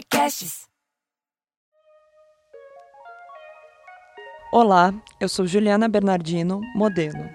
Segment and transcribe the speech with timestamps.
[0.00, 0.62] Podcasts.
[4.50, 7.28] Olá, eu sou Juliana Bernardino, modelo.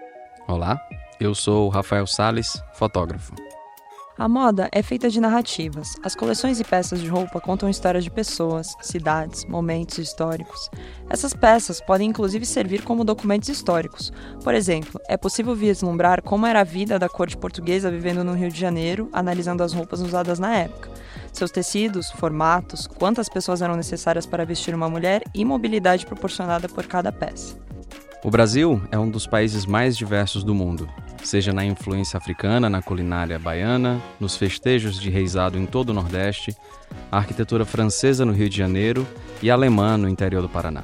[0.48, 0.82] Olá,
[1.20, 3.36] eu sou Rafael Sales, fotógrafo.
[4.18, 5.96] A moda é feita de narrativas.
[6.02, 10.72] As coleções e peças de roupa contam histórias de pessoas, cidades, momentos históricos.
[11.08, 14.12] Essas peças podem inclusive servir como documentos históricos.
[14.44, 18.50] Por exemplo, é possível vislumbrar como era a vida da corte portuguesa vivendo no Rio
[18.50, 21.05] de Janeiro, analisando as roupas usadas na época.
[21.36, 26.88] Seus tecidos, formatos, quantas pessoas eram necessárias para vestir uma mulher e mobilidade proporcionada por
[26.88, 27.58] cada peça.
[28.24, 30.90] O Brasil é um dos países mais diversos do mundo
[31.26, 36.56] seja na influência africana na culinária baiana, nos festejos de reisado em todo o Nordeste,
[37.12, 39.06] a arquitetura francesa no Rio de Janeiro
[39.42, 40.84] e alemã no interior do Paraná.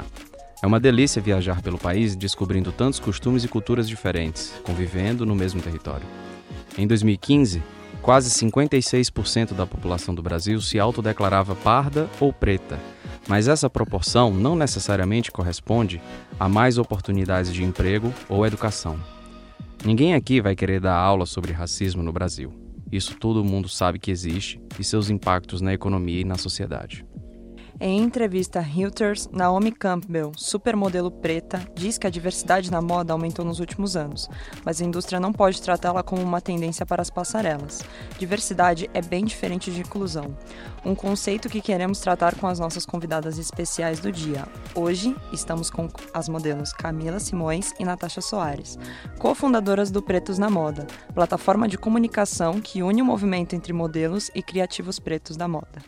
[0.62, 5.62] É uma delícia viajar pelo país descobrindo tantos costumes e culturas diferentes, convivendo no mesmo
[5.62, 6.06] território.
[6.78, 7.64] Em 2015,
[8.02, 12.80] quase 56% da população do Brasil se autodeclarava parda ou preta,
[13.28, 16.02] mas essa proporção não necessariamente corresponde
[16.40, 19.00] a mais oportunidades de emprego ou educação.
[19.86, 22.54] Ninguém aqui vai querer dar aula sobre racismo no Brasil.
[22.92, 27.06] Isso todo mundo sabe que existe e seus impactos na economia e na sociedade.
[27.84, 33.44] Em entrevista a Reuters, Naomi Campbell, supermodelo preta, diz que a diversidade na moda aumentou
[33.44, 34.30] nos últimos anos,
[34.64, 37.82] mas a indústria não pode tratá-la como uma tendência para as passarelas.
[38.20, 40.38] Diversidade é bem diferente de inclusão,
[40.86, 44.48] um conceito que queremos tratar com as nossas convidadas especiais do dia.
[44.76, 48.78] Hoje, estamos com as modelos Camila Simões e Natasha Soares,
[49.18, 54.44] cofundadoras do Pretos na Moda, plataforma de comunicação que une o movimento entre modelos e
[54.44, 55.82] criativos pretos da moda.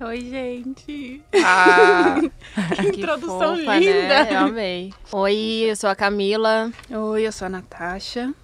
[0.00, 1.22] Oi, gente.
[1.44, 2.16] Ah,
[2.74, 4.24] que introdução fofa, linda.
[4.24, 4.28] Né?
[4.32, 4.94] Eu amei.
[5.12, 5.36] Oi,
[5.70, 6.72] eu sou a Camila.
[6.90, 8.34] Oi, eu sou a Natasha.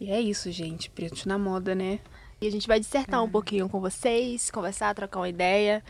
[0.00, 0.88] E é isso, gente.
[0.88, 1.98] Pretos na moda, né?
[2.40, 5.82] E a gente vai dissertar um pouquinho com vocês, conversar, trocar uma ideia.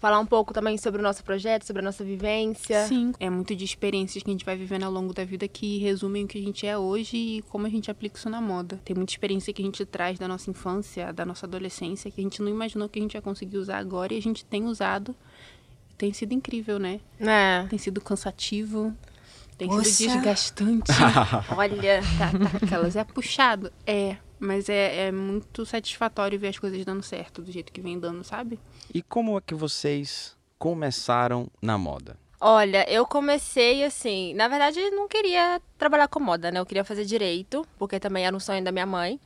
[0.00, 2.86] Falar um pouco também sobre o nosso projeto, sobre a nossa vivência.
[2.86, 5.76] Sim, é muito de experiências que a gente vai vivendo ao longo da vida que
[5.76, 8.80] resumem o que a gente é hoje e como a gente aplica isso na moda.
[8.82, 12.24] Tem muita experiência que a gente traz da nossa infância, da nossa adolescência, que a
[12.24, 15.14] gente não imaginou que a gente ia conseguir usar agora e a gente tem usado.
[15.98, 16.98] Tem sido incrível, né?
[17.20, 17.66] É.
[17.68, 18.96] Tem sido cansativo.
[19.58, 19.84] Tem Poxa.
[19.84, 20.90] sido desgastante.
[21.54, 23.70] Olha, tá, tá, aquelas é puxado.
[23.86, 28.00] É, mas é, é muito satisfatório ver as coisas dando certo do jeito que vem
[28.00, 28.58] dando, sabe?
[28.92, 32.16] E como é que vocês começaram na moda?
[32.40, 34.32] olha, eu comecei assim.
[34.34, 36.58] Na verdade, não queria trabalhar com moda, né?
[36.58, 39.20] Eu queria fazer direito, porque também era um sonho da minha mãe.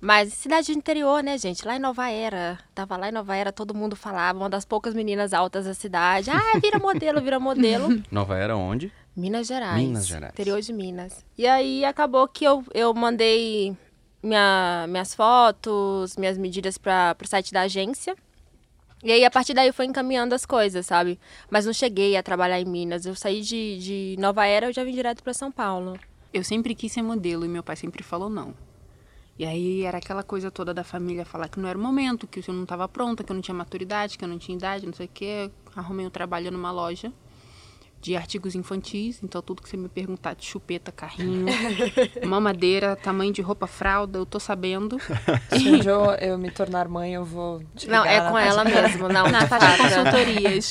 [0.00, 1.66] Mas cidade do interior, né, gente?
[1.66, 2.58] Lá em Nova Era.
[2.74, 6.30] Tava lá em Nova Era, todo mundo falava, uma das poucas meninas altas da cidade.
[6.30, 7.88] Ah, vira modelo, vira modelo.
[8.10, 8.92] Nova Era onde?
[9.16, 9.82] Minas Gerais.
[9.82, 10.32] Minas Gerais.
[10.32, 11.24] Interior de Minas.
[11.36, 13.76] E aí acabou que eu, eu mandei
[14.22, 18.14] minha, minhas fotos, minhas medidas para o site da agência.
[19.02, 21.18] E aí, a partir daí, foi encaminhando as coisas, sabe?
[21.50, 23.06] Mas não cheguei a trabalhar em Minas.
[23.06, 25.98] Eu saí de, de Nova Era, eu já vim direto para São Paulo.
[26.32, 28.54] Eu sempre quis ser modelo e meu pai sempre falou não.
[29.38, 32.40] E aí era aquela coisa toda da família falar que não era o momento, que
[32.40, 34.92] eu não estava pronta, que eu não tinha maturidade, que eu não tinha idade, não
[34.92, 35.50] sei o quê.
[35.76, 37.12] Arrumei um trabalho numa loja
[38.00, 41.46] de artigos infantis, então tudo que você me perguntar de chupeta, carrinho,
[42.24, 44.98] mamadeira, tamanho de roupa, fralda, eu tô sabendo.
[45.50, 48.34] Se um dia eu, eu me tornar mãe, eu vou te Não, ligar, é com
[48.34, 48.48] Natasha.
[48.48, 49.26] ela mesmo, não.
[49.30, 50.70] Natasha Consultorias.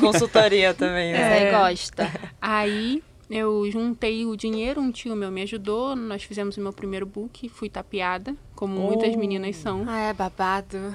[0.00, 1.32] Consultoria também, né?
[1.32, 2.10] aí gosta.
[2.40, 7.06] Aí eu juntei o dinheiro, um tio meu me ajudou, nós fizemos o meu primeiro
[7.06, 9.18] book, fui tapeada, como muitas Oh.
[9.18, 9.84] meninas são.
[9.88, 10.94] Ah, é babado.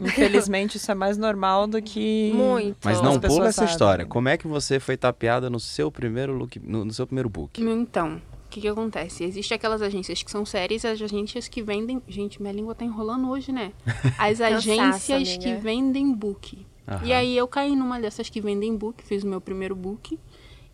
[0.00, 2.32] Infelizmente, isso é mais normal do que...
[2.34, 2.76] Muito.
[2.84, 3.70] Mas As não pula essa sabem.
[3.72, 4.06] história.
[4.06, 7.60] Como é que você foi tapeada no seu primeiro look, no, no seu primeiro book?
[7.62, 8.16] Então,
[8.46, 9.24] o que que acontece?
[9.24, 12.02] Existem aquelas agências que são sérias, as agências que vendem...
[12.08, 13.72] Gente, minha língua tá enrolando hoje, né?
[14.18, 16.66] As agências que vendem book.
[16.88, 17.04] Aham.
[17.04, 20.18] E aí eu caí numa dessas que vendem book, fiz o meu primeiro book.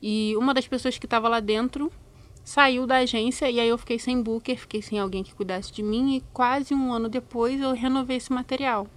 [0.03, 1.91] E uma das pessoas que estava lá dentro
[2.45, 5.83] saiu da agência e aí eu fiquei sem booker, fiquei sem alguém que cuidasse de
[5.83, 8.89] mim e quase um ano depois eu renovei esse material.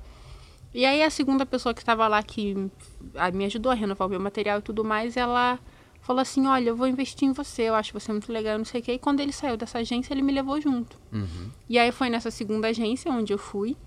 [0.73, 2.69] E aí a segunda pessoa que estava lá que
[3.13, 5.59] ah, me ajudou a renovar o meu material e tudo mais, ela
[6.01, 8.81] falou assim, olha, eu vou investir em você, eu acho você muito legal, não sei
[8.81, 8.93] o quê.
[8.93, 10.99] E quando ele saiu dessa agência, ele me levou junto.
[11.13, 11.49] Uhum.
[11.69, 13.77] E aí foi nessa segunda agência onde eu fui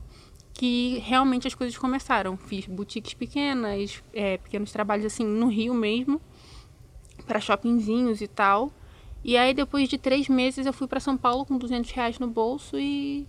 [0.52, 2.36] que realmente as coisas começaram.
[2.36, 6.20] Fiz boutiques pequenas, é, pequenos trabalhos assim no Rio mesmo,
[7.28, 8.72] para shoppingzinhos e tal.
[9.22, 12.26] E aí depois de três meses eu fui para São Paulo com 200 reais no
[12.26, 13.26] bolso e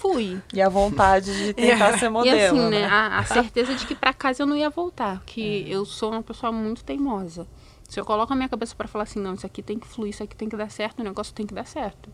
[0.00, 0.40] fui.
[0.52, 2.70] E a vontade de tentar ser modelo, e assim, né?
[2.70, 6.12] né, a, a certeza de que para casa eu não ia voltar, que eu sou
[6.12, 7.46] uma pessoa muito teimosa.
[7.88, 10.10] Se eu coloco a minha cabeça para falar assim, não, isso aqui tem que fluir,
[10.10, 12.08] isso aqui tem que dar certo, o negócio tem que dar certo.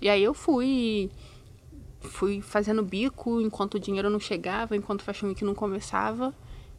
[0.00, 1.10] E aí eu fui,
[2.00, 6.34] fui fazendo bico enquanto o dinheiro não chegava, enquanto o Fashion Week não começava.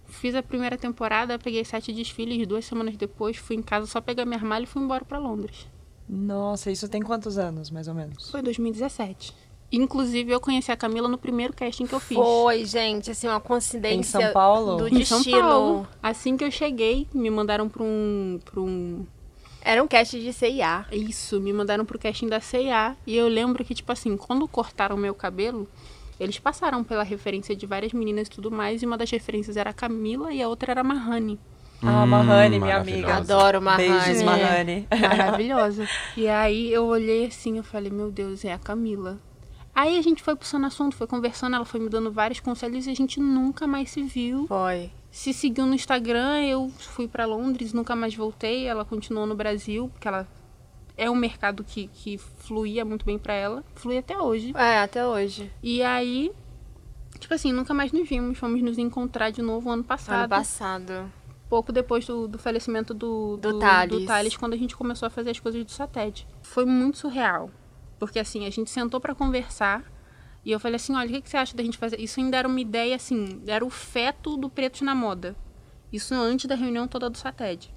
[0.07, 4.25] Fiz a primeira temporada, peguei sete desfiles, duas semanas depois fui em casa só pegar
[4.25, 5.67] minha armário e fui embora para Londres.
[6.07, 8.29] Nossa, isso tem quantos anos, mais ou menos?
[8.29, 9.33] Foi 2017.
[9.71, 12.15] Inclusive, eu conheci a Camila no primeiro casting que eu fiz.
[12.15, 14.77] Foi, gente, assim, uma coincidência Em São Paulo?
[14.77, 15.41] do Em São destino.
[15.41, 15.87] Paulo.
[16.01, 19.05] Assim que eu cheguei, me mandaram para um, pra um
[19.61, 20.85] Era um cast de CIA.
[20.91, 22.95] Isso, me mandaram pro casting da C&A.
[23.07, 25.67] E eu lembro que, tipo assim, quando cortaram meu cabelo,
[26.19, 28.81] eles passaram pela referência de várias meninas e tudo mais.
[28.81, 31.39] E uma das referências era a Camila e a outra era a Mahani.
[31.83, 33.15] Ah, Mahane, minha amiga.
[33.17, 33.87] Adoro Mahane.
[33.89, 34.23] Beijos, É.
[34.23, 34.87] Mahane.
[34.99, 35.87] Maravilhosa.
[36.15, 39.19] e aí eu olhei assim, eu falei, meu Deus, é a Camila.
[39.73, 42.91] Aí a gente foi puxando assunto, foi conversando, ela foi me dando vários conselhos e
[42.91, 44.47] a gente nunca mais se viu.
[44.47, 44.89] Foi.
[45.11, 48.65] Se seguiu no Instagram, eu fui pra Londres, nunca mais voltei.
[48.67, 50.25] Ela continuou no Brasil, porque ela
[50.97, 53.63] é um mercado que, que fluía muito bem pra ela.
[53.75, 54.53] Flui até hoje.
[54.55, 55.51] É, até hoje.
[55.61, 56.31] E aí,
[57.19, 58.37] tipo assim, nunca mais nos vimos.
[58.37, 60.19] Fomos nos encontrar de novo ano passado.
[60.19, 61.11] Ano passado.
[61.49, 63.91] Pouco depois do, do falecimento do, Do Thales.
[63.91, 66.25] do Thales, quando a gente começou a fazer as coisas do Sated.
[66.41, 67.49] Foi muito surreal.
[67.99, 69.83] Porque assim, a gente sentou pra conversar.
[70.43, 71.99] E eu falei assim, olha, o que, que você acha da gente fazer?
[71.99, 75.35] Isso ainda era uma ideia, assim, era o feto do Pretos na Moda.
[75.91, 77.71] Isso antes da reunião toda do Sated.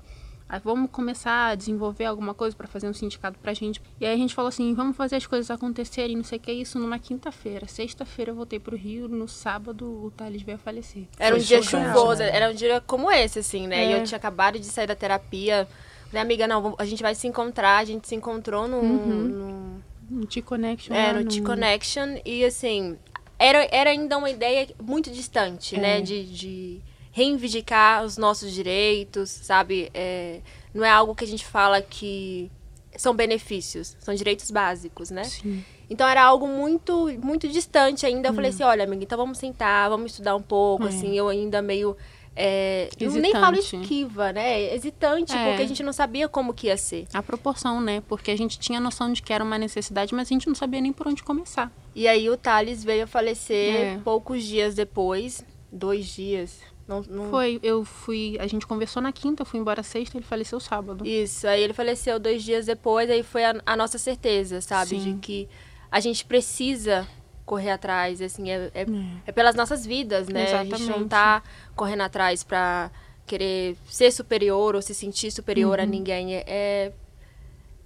[0.48, 3.82] Aí vamos começar a desenvolver alguma coisa pra fazer um sindicato pra gente.
[4.00, 6.50] E aí a gente falou assim, vamos fazer as coisas acontecerem, não sei o que,
[6.52, 7.68] isso numa quinta-feira.
[7.68, 11.04] Sexta-feira eu voltei pro Rio, no sábado o Thales veio a falecer.
[11.18, 12.30] Era um Foi dia chuvoso, né?
[12.34, 13.90] era um dia como esse, assim, né?
[13.90, 14.00] E É.
[14.00, 15.68] eu tinha acabado de sair da terapia.
[16.06, 17.76] Falei, amiga, não, a gente vai se encontrar.
[17.78, 20.94] A gente se encontrou no, no, No T-Connection.
[20.96, 22.20] é, lá no T-Connection.
[22.24, 22.96] E, assim,
[23.38, 25.78] era, era ainda uma ideia muito distante, É.
[25.78, 26.00] né?
[26.00, 26.80] De, de
[27.12, 29.90] reivindicar os nossos direitos, sabe?
[29.94, 30.40] É,
[30.74, 32.50] não é algo que a gente fala que
[32.96, 35.24] são benefícios, são direitos básicos, né?
[35.24, 35.64] Sim.
[35.90, 38.28] Então era algo muito muito distante ainda.
[38.28, 40.88] Eu falei assim, olha, amiga, então vamos sentar, vamos estudar um pouco, É.
[40.88, 41.96] assim, eu ainda meio
[42.40, 44.72] é, eu nem falo esquiva, né?
[44.72, 45.48] Hesitante, É.
[45.48, 47.08] porque a gente não sabia como que ia ser.
[47.12, 48.00] A proporção, né?
[48.06, 50.80] Porque a gente tinha noção de que era uma necessidade, mas a gente não sabia
[50.80, 51.72] nem por onde começar.
[51.96, 53.98] E aí o Thales veio a falecer É.
[54.04, 56.60] poucos dias depois, dois dias.
[56.88, 58.36] Não, não- Foi, eu fui.
[58.40, 61.06] A gente conversou na quinta, eu fui embora sexta, ele faleceu sábado.
[61.06, 64.98] Isso, aí ele faleceu dois dias depois, aí foi a, a nossa certeza, sabe?
[64.98, 65.14] Sim.
[65.14, 65.48] De que
[65.90, 67.06] a gente precisa
[67.44, 68.86] correr atrás, assim, é, é,
[69.26, 70.44] é pelas nossas vidas, né?
[70.54, 71.08] A gente não Exatamente.
[71.10, 71.42] tá
[71.76, 72.90] correndo atrás pra
[73.26, 75.88] querer ser superior ou se sentir superior a Uhum.
[75.90, 76.34] ninguém.
[76.36, 76.92] É, é,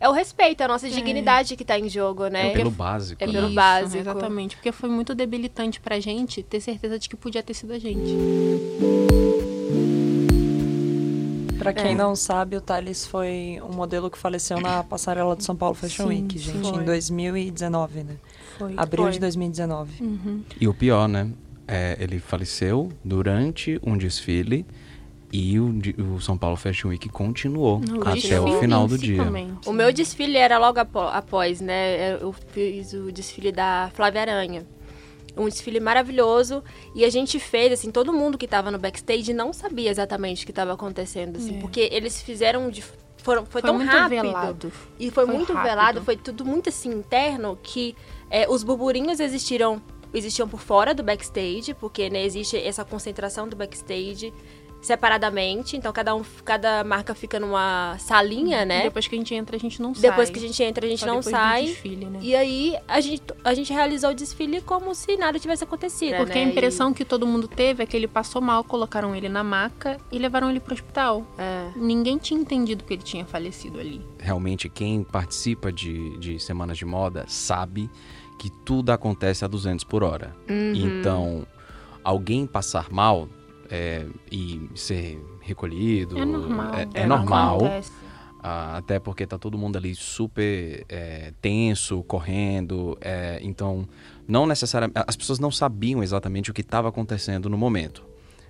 [0.03, 2.49] é o respeito, é a nossa dignidade que tá em jogo, né?
[2.49, 3.33] É pelo básico, É né?
[3.33, 3.99] pelo Isso, básico.
[3.99, 4.57] Exatamente.
[4.57, 8.13] Porque foi muito debilitante pra gente ter certeza de que podia ter sido a gente.
[11.57, 11.95] Pra quem É.
[11.95, 16.09] não sabe, o Thales foi um modelo que faleceu na passarela do São Paulo Fashion
[16.09, 16.83] Sim, Week, gente, foi.
[16.83, 18.17] em 2019, né?
[18.59, 18.75] Foi.
[18.77, 19.13] Abril Foi.
[19.13, 20.03] de 2019.
[20.03, 20.43] Uhum.
[20.61, 21.29] E o pior, né?
[21.69, 24.67] É, ele faleceu durante um desfile
[25.33, 25.73] e o,
[26.15, 29.25] o São Paulo Fashion Week continuou até desfile o final em do dia.
[29.25, 29.57] também.
[29.65, 32.15] O meu desfile era logo após, né?
[32.21, 34.67] Eu fiz o desfile da Flávia Aranha.
[35.35, 36.63] Um desfile maravilhoso.
[36.95, 40.47] E a gente fez, assim, todo mundo que tava no backstage não sabia exatamente o
[40.47, 41.57] que tava acontecendo, assim.
[41.57, 41.61] É.
[41.61, 42.85] Porque eles fizeram de...
[43.17, 44.21] Foram, foi, Foi tão muito rápido.
[44.23, 44.73] velado.
[44.99, 45.71] E foi, Foi muito rápido.
[45.71, 47.95] velado, foi tudo muito assim interno que
[48.29, 49.81] é, os burburinhos existiram
[50.15, 54.31] existiam por fora do backstage, porque né, existe essa concentração do backstage
[54.83, 58.83] separadamente, então cada um cada marca fica numa salinha, né?
[58.83, 60.11] Depois que a gente entra, a gente não sai.
[60.11, 61.67] Depois que a gente entra, a gente Só não sai.
[61.67, 62.19] desfile, né?
[62.21, 66.17] E aí a gente, a gente realizou o desfile como se nada tivesse acontecido.
[66.17, 66.45] Porque né?
[66.45, 69.99] a impressão que todo mundo teve é que ele passou mal, colocaram ele na maca
[70.11, 71.25] e levaram ele pro hospital.
[71.39, 71.71] E- é.
[71.77, 74.05] Ninguém tinha entendido que ele tinha falecido ali.
[74.19, 77.89] Realmente, quem participa de, de semanas de moda sabe
[78.39, 80.35] que tudo acontece a 200 por hora.
[80.51, 80.73] Uhum.
[80.75, 81.47] Então,
[82.03, 83.29] alguém passar mal
[83.75, 86.75] é, e ser recolhido É normal.
[86.75, 87.61] é- é normal.
[88.45, 92.99] Ah, até porque tá todo mundo ali super é, tenso, correndo.
[93.01, 93.89] é, então,
[94.27, 95.01] não necessariamente.
[95.07, 98.05] As pessoas não sabiam exatamente o que estava acontecendo no momento.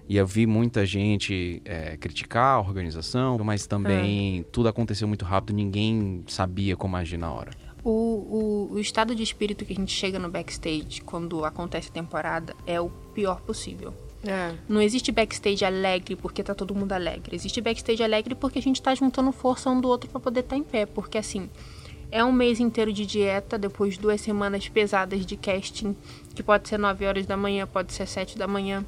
[0.08, 5.54] E eu vi muita gente é, criticar a organização, mas também tudo aconteceu muito rápido,
[5.54, 7.50] ninguém sabia como agir na hora.
[7.84, 11.92] O, o, o estado de espírito que a gente chega no backstage quando acontece a
[11.92, 13.92] temporada é o pior possível.
[14.24, 14.54] É.
[14.68, 17.34] Não existe backstage alegre porque tá todo mundo alegre.
[17.34, 20.56] Existe backstage alegre porque a gente tá juntando força um do outro pra poder estar
[20.56, 20.86] em pé.
[20.86, 21.48] Porque assim,
[22.10, 25.96] é um mês inteiro de dieta, depois duas semanas pesadas de casting,
[26.34, 28.84] que pode ser 9 horas da manhã, pode ser 7 da manhã.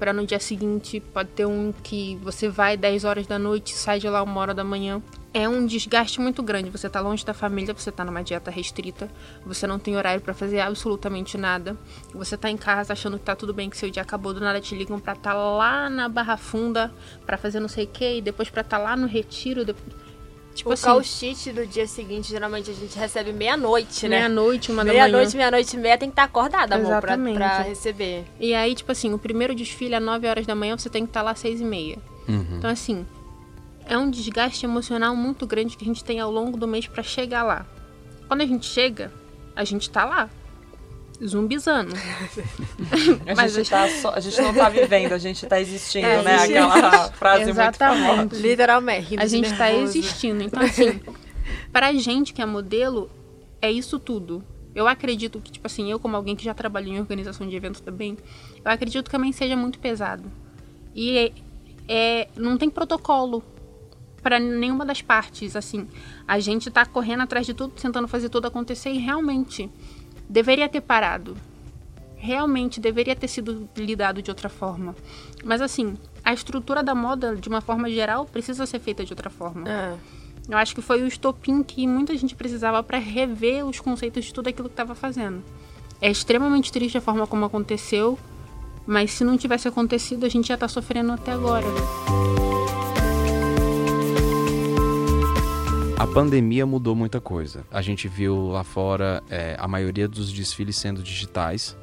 [0.00, 3.98] Pra no dia seguinte, pode ter um que você vai 10 horas da noite, sai
[3.98, 5.02] de lá uma hora da manhã.
[5.34, 6.70] é um desgaste muito grande.
[6.70, 9.10] Você tá longe da família, você tá numa dieta restrita,
[9.44, 11.76] você não tem horário para fazer absolutamente nada.
[12.14, 14.58] Você tá em casa achando que tá tudo bem, que seu dia acabou, do nada
[14.58, 16.90] te ligam estar tá lá na Barra Funda
[17.26, 19.66] para fazer não sei o que, e depois estar tá lá no retiro.
[19.66, 20.09] Depois...
[20.54, 24.18] Tipo o assim, calcite do dia seguinte, geralmente a gente recebe meia-noite, né?
[24.18, 25.12] Meia-noite, uma meia da manhã.
[25.12, 27.36] Meia-noite, meia-noite e meia tem que estar tá acordada, amor, Exatamente.
[27.36, 28.24] Pra, pra, receber.
[28.38, 31.10] E aí, tipo assim, o primeiro desfile às 9 horas da manhã, você tem que
[31.10, 31.98] estar tá lá às 6 e meia.
[32.28, 32.56] Uhum.
[32.58, 33.06] Então, assim,
[33.86, 37.02] é um desgaste emocional muito grande que a gente tem ao longo do mês para
[37.02, 37.64] chegar lá.
[38.28, 39.12] Quando a gente chega,
[39.54, 40.30] a gente tá lá,
[41.24, 41.94] zumbizando.
[41.94, 46.22] a, Mas gente tá só, a gente não tá vivendo, a gente tá existindo, é,
[46.22, 46.36] né?
[46.36, 48.00] Aquela frase Exatamente.
[48.00, 48.42] muito famosa.
[48.42, 49.18] Literalmente.
[49.18, 49.92] A gente tá nervoso.
[49.92, 50.42] tá existindo.
[50.42, 51.00] Então, assim,
[51.72, 53.10] pra gente que é modelo,
[53.60, 54.44] é isso tudo.
[54.74, 57.80] Eu acredito que, tipo assim, eu como alguém que já trabalhou em organização de eventos
[57.80, 58.16] também,
[58.64, 60.30] eu acredito que também seja muito pesado.
[60.94, 61.32] E é,
[61.88, 63.42] é não tem protocolo
[64.22, 65.88] para nenhuma das partes, assim.
[66.26, 69.68] A gente tá correndo atrás de tudo, tentando fazer tudo acontecer e realmente
[70.30, 71.36] deveria ter parado.
[72.16, 74.94] Realmente deveria ter sido lidado de outra forma.
[75.44, 79.28] Mas assim, a estrutura da moda, de uma forma geral, precisa ser feita de outra
[79.28, 79.68] forma.
[79.68, 79.96] É.
[80.48, 84.32] Eu acho que foi o estopim que muita gente precisava para rever os conceitos de
[84.32, 85.42] tudo aquilo que estava fazendo.
[86.00, 88.18] É extremamente triste a forma como aconteceu,
[88.86, 91.66] mas se não tivesse acontecido, a gente já está sofrendo até agora.
[96.00, 97.62] A pandemia mudou muita coisa.
[97.70, 101.76] A gente viu lá fora é, a maioria dos desfiles sendo digitais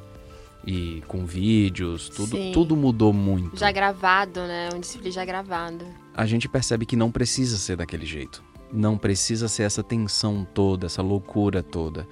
[0.66, 3.56] e com vídeos, tudo, tudo mudou muito.
[3.56, 4.70] Já gravado, né?
[4.74, 5.84] Um desfile já gravado.
[6.12, 8.42] A gente percebe que não precisa ser daquele jeito.
[8.72, 12.04] Não precisa ser essa tensão toda, essa loucura toda.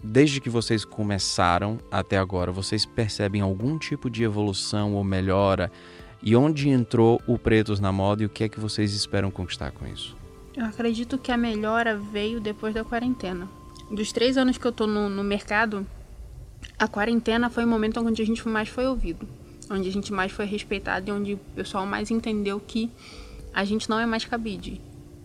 [0.00, 5.72] Desde que vocês começaram até agora, vocês percebem algum tipo de evolução ou melhora?
[6.22, 9.72] E onde entrou o Pretos na moda e o que é que vocês esperam conquistar
[9.72, 10.21] com isso?
[10.54, 13.48] Eu acredito que a melhora veio depois da quarentena.
[13.90, 15.86] Dos três anos que eu tô no, no mercado,
[16.78, 19.26] a quarentena foi o momento onde a gente mais foi ouvido,
[19.70, 22.90] onde a gente mais foi respeitado e onde o pessoal mais entendeu que
[23.52, 24.80] a gente não é mais cabide.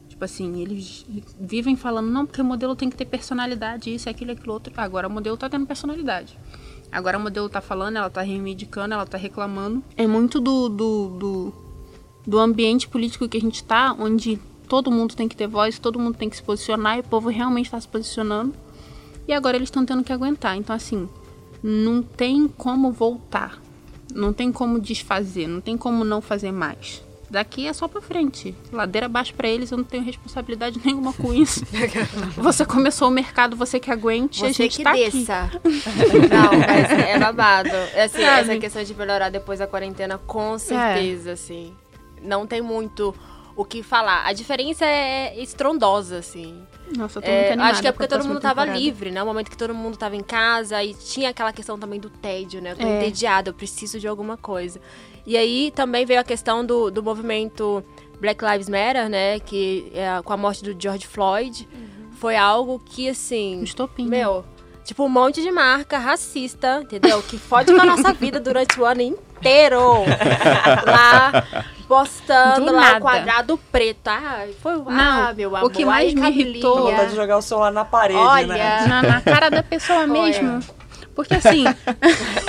[0.07, 1.05] Tipo assim, eles
[1.39, 4.73] vivem falando, não, porque o modelo tem que ter personalidade, isso, aquilo, aquilo outro.
[4.77, 6.37] Agora o modelo tá tendo personalidade.
[6.91, 9.83] Agora o modelo tá falando, ela tá reivindicando, ela tá reclamando.
[9.95, 11.53] É muito do, do, do,
[12.25, 15.99] do ambiente político que a gente tá, onde todo mundo tem que ter voz, todo
[15.99, 18.53] mundo tem que se posicionar e o povo realmente está se posicionando.
[19.27, 20.55] E agora eles estão tendo que aguentar.
[20.55, 21.09] Então, assim,
[21.61, 23.61] não tem como voltar.
[24.13, 27.03] Não tem como desfazer, não tem como não fazer mais.
[27.29, 28.55] Daqui é só pra frente.
[28.71, 31.65] Ladeira abaixo para eles, eu não tenho responsabilidade nenhuma com isso.
[32.37, 35.43] você começou o mercado, você que aguente, você a gente que tá desça.
[35.43, 35.59] aqui.
[36.31, 37.69] não, mas é babado.
[38.01, 40.59] Assim, essa questão de melhorar depois da quarentena, com é.
[40.59, 41.33] certeza, é.
[41.33, 41.73] assim.
[42.21, 43.13] Não tem muito
[43.57, 44.23] o que falar.
[44.23, 46.61] A diferença é estrondosa, assim.
[46.95, 49.21] Nossa, eu tô é, muito Acho que é porque todo mundo tava livre, né?
[49.21, 52.61] O momento que todo mundo tava em casa e tinha aquela questão também do tédio,
[52.61, 52.73] né?
[52.73, 52.97] Eu tô é.
[52.97, 54.79] entediada, eu preciso de alguma coisa.
[55.25, 57.83] E aí também veio a questão do, do movimento
[58.21, 59.39] Black Lives Matter, né?
[59.39, 62.11] Que é, com a morte do George Floyd, uhum.
[62.11, 63.63] foi algo que, assim...
[63.63, 64.07] Estopim.
[64.07, 64.45] Meu,
[64.83, 67.23] tipo, um monte de marca racista, entendeu?
[67.23, 70.03] Que fode com a nossa vida durante o ano inteiro.
[70.85, 71.43] lá
[71.87, 72.97] postando Do lá nada.
[72.97, 74.07] o quadrado preto.
[74.07, 75.67] Ah, foi Não, ah, meu amor.
[75.67, 76.91] O que mais me irritou.
[76.91, 78.87] Vontade de jogar o celular na parede, Olha, né?
[78.87, 80.59] Na, na cara da pessoa mesmo.
[81.15, 81.63] Porque assim,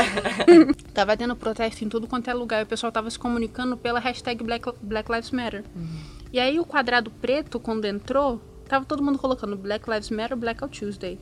[0.93, 3.99] tava tendo protesto em tudo quanto é lugar e o pessoal tava se comunicando pela
[3.99, 5.65] hashtag Black, Black Lives Matter.
[5.75, 6.01] Uhum.
[6.31, 10.79] E aí o quadrado preto, quando entrou, tava todo mundo colocando Black Lives Matter, Blackout
[10.79, 11.19] Tuesday.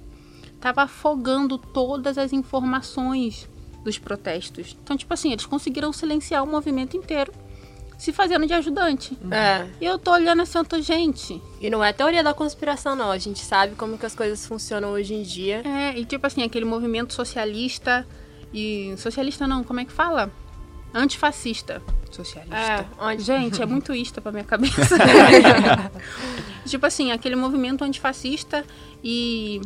[0.61, 3.49] Tava afogando todas as informações
[3.85, 4.76] dos protestos.
[4.82, 7.32] Então, tipo assim, eles conseguiram silenciar o movimento inteiro
[7.99, 9.17] se fazendo de ajudante.
[9.31, 9.67] É.
[9.81, 11.41] E eu tô olhando assim, eu tô, gente.
[11.61, 13.11] E não é teoria da conspiração, não.
[13.11, 15.62] A gente sabe como que as coisas funcionam hoje em dia.
[15.65, 18.07] É, e tipo assim, aquele movimento socialista
[18.53, 18.95] e.
[18.99, 20.31] Socialista não, como é que fala?
[20.95, 21.83] Antifascista.
[22.11, 22.57] Socialista.
[22.57, 23.23] É, onde...
[23.23, 24.97] Gente, é muito ista pra minha cabeça.
[26.65, 28.65] tipo assim, aquele movimento antifascista
[29.03, 29.61] e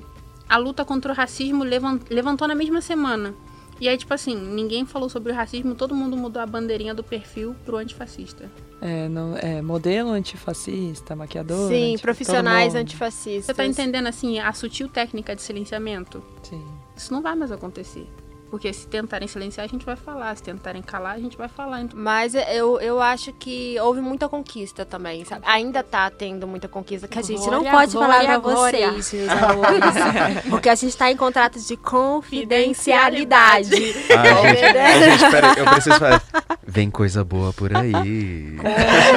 [0.48, 3.34] a luta contra o racismo levantou na mesma semana.
[3.80, 7.02] E aí, tipo assim, ninguém falou sobre o racismo, todo mundo mudou a bandeirinha do
[7.02, 8.50] perfil pro antifascista.
[8.80, 11.70] É, não, é modelo antifascista, maquiador.
[11.70, 13.46] Sim, profissionais antifascistas.
[13.46, 16.22] Você tá entendendo, assim, a sutil técnica de silenciamento?
[16.42, 16.62] Sim.
[16.96, 18.06] Isso não vai mais acontecer.
[18.50, 20.36] Porque se tentarem silenciar, a gente vai falar.
[20.36, 21.86] Se tentarem calar, a gente vai falar.
[21.94, 25.42] Mas eu, eu acho que houve muita conquista também, sabe?
[25.46, 28.92] Ainda tá tendo muita conquista que a gente glória, não pode glória, falar pra glória.
[28.92, 29.80] vocês, meus amores.
[30.50, 33.74] porque a gente tá em contrato de confidencialidade.
[34.10, 36.22] Ah, gente, gente, peraí, eu preciso fazer.
[36.66, 37.92] Vem coisa boa por aí.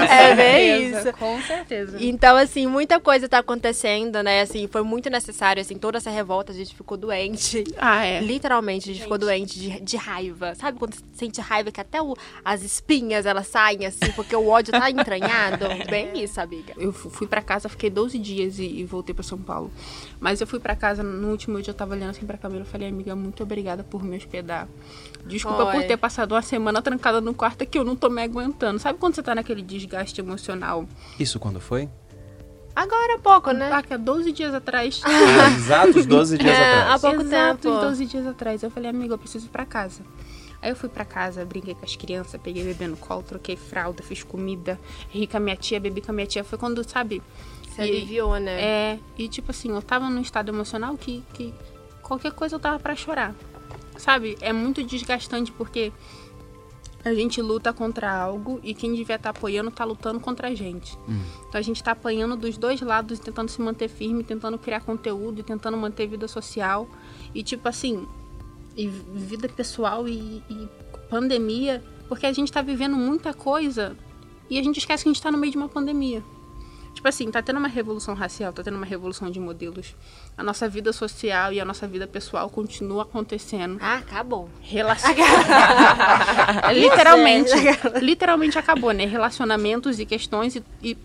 [0.09, 1.17] é bem certeza, isso.
[1.17, 1.97] Com certeza.
[1.99, 4.41] Então, assim, muita coisa tá acontecendo, né?
[4.41, 7.63] Assim, foi muito necessário, assim, toda essa revolta, a gente ficou doente.
[7.77, 8.19] Ah, é.
[8.21, 10.53] Literalmente, a gente, ficou doente de, de raiva.
[10.55, 14.47] Sabe quando você sente raiva que até o- as espinhas, elas saem, assim, porque o
[14.47, 15.65] ódio tá entranhado?
[15.89, 16.73] Bem isso, amiga.
[16.77, 19.71] Eu fu- fui pra casa, fiquei 12 dias e, e voltei pra São Paulo.
[20.19, 22.65] Mas eu fui pra casa, no último dia eu tava olhando assim pra Camila, eu
[22.65, 24.67] falei, amiga, muito obrigada por me hospedar.
[25.25, 25.83] Desculpa por Oi.
[25.85, 28.79] ter passado uma semana trancada no quarto que eu não tô me aguentando.
[28.79, 30.85] Sabe quando você tá naquele desgaste emocional?
[31.19, 31.89] Isso quando foi?
[32.75, 33.69] Agora há pouco, né?
[33.71, 34.99] Ah, que há 12 dias atrás.
[35.03, 36.91] Há exatos 12 dias É, atrás.
[36.91, 37.79] há pouco Exato, tempo.
[37.81, 38.63] 12 dias atrás.
[38.63, 40.01] Eu falei, amiga, eu preciso ir pra casa.
[40.61, 44.01] Aí eu fui pra casa, brinquei com as crianças, peguei bebê no colo, troquei fralda,
[44.01, 46.43] fiz comida, ri com a minha tia, bebi com a minha tia.
[46.43, 47.21] Foi quando, sabe?
[47.69, 48.61] Você E- aliviou, né?
[48.61, 51.53] É, e tipo assim, eu tava num estado emocional que, que
[52.01, 53.35] qualquer coisa eu tava pra chorar.
[53.97, 54.37] Sabe?
[54.41, 55.91] É muito desgastante porque
[57.03, 60.97] a gente luta contra algo e quem devia estar apoiando tá lutando contra a gente.
[61.47, 65.39] Então a gente tá apanhando dos dois lados, tentando se manter firme, tentando criar conteúdo,
[65.41, 66.87] e tentando manter vida social.
[67.35, 68.07] E tipo assim,
[68.75, 70.69] e vida pessoal e, e
[71.09, 73.97] pandemia, porque a gente tá vivendo muita coisa
[74.49, 76.23] e a gente esquece que a gente tá no meio de uma pandemia.
[76.93, 79.95] Tipo assim, tá tendo uma revolução racial, tá tendo uma revolução de modelos.
[80.37, 83.77] A nossa vida social e a nossa vida pessoal continua acontecendo.
[83.81, 84.49] Ah, acabou.
[84.61, 85.13] Relacion...
[86.73, 87.51] literalmente,
[88.01, 89.05] literalmente acabou, né?
[89.05, 90.97] Relacionamentos e questões e, e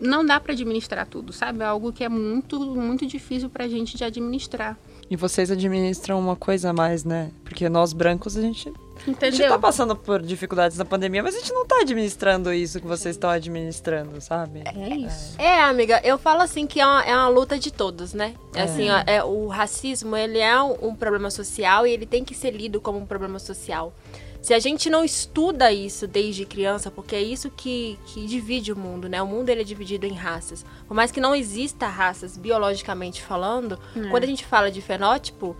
[0.00, 1.62] não dá pra administrar tudo, sabe?
[1.62, 4.76] É algo que é muito, muito difícil pra gente de administrar.
[5.10, 7.30] E vocês administram uma coisa a mais, né?
[7.42, 9.48] Porque nós brancos, a gente, a gente Entendeu?
[9.48, 13.16] tá passando por dificuldades na pandemia, mas a gente não tá administrando isso que vocês
[13.16, 14.62] estão administrando, sabe?
[14.64, 15.34] É isso.
[15.38, 18.34] É, amiga, eu falo assim que é uma, é uma luta de todos, né?
[18.54, 22.34] Assim, ó, é, o racismo, ele é um, um problema social e ele tem que
[22.34, 23.92] ser lido como um problema social.
[24.40, 28.76] Se a gente não estuda isso desde criança, porque é isso que, que divide o
[28.76, 29.20] mundo, né?
[29.20, 30.64] O mundo ele é dividido em raças.
[30.86, 33.78] Por mais que não exista raças biologicamente falando,
[34.10, 35.56] quando a gente fala de fenótipo,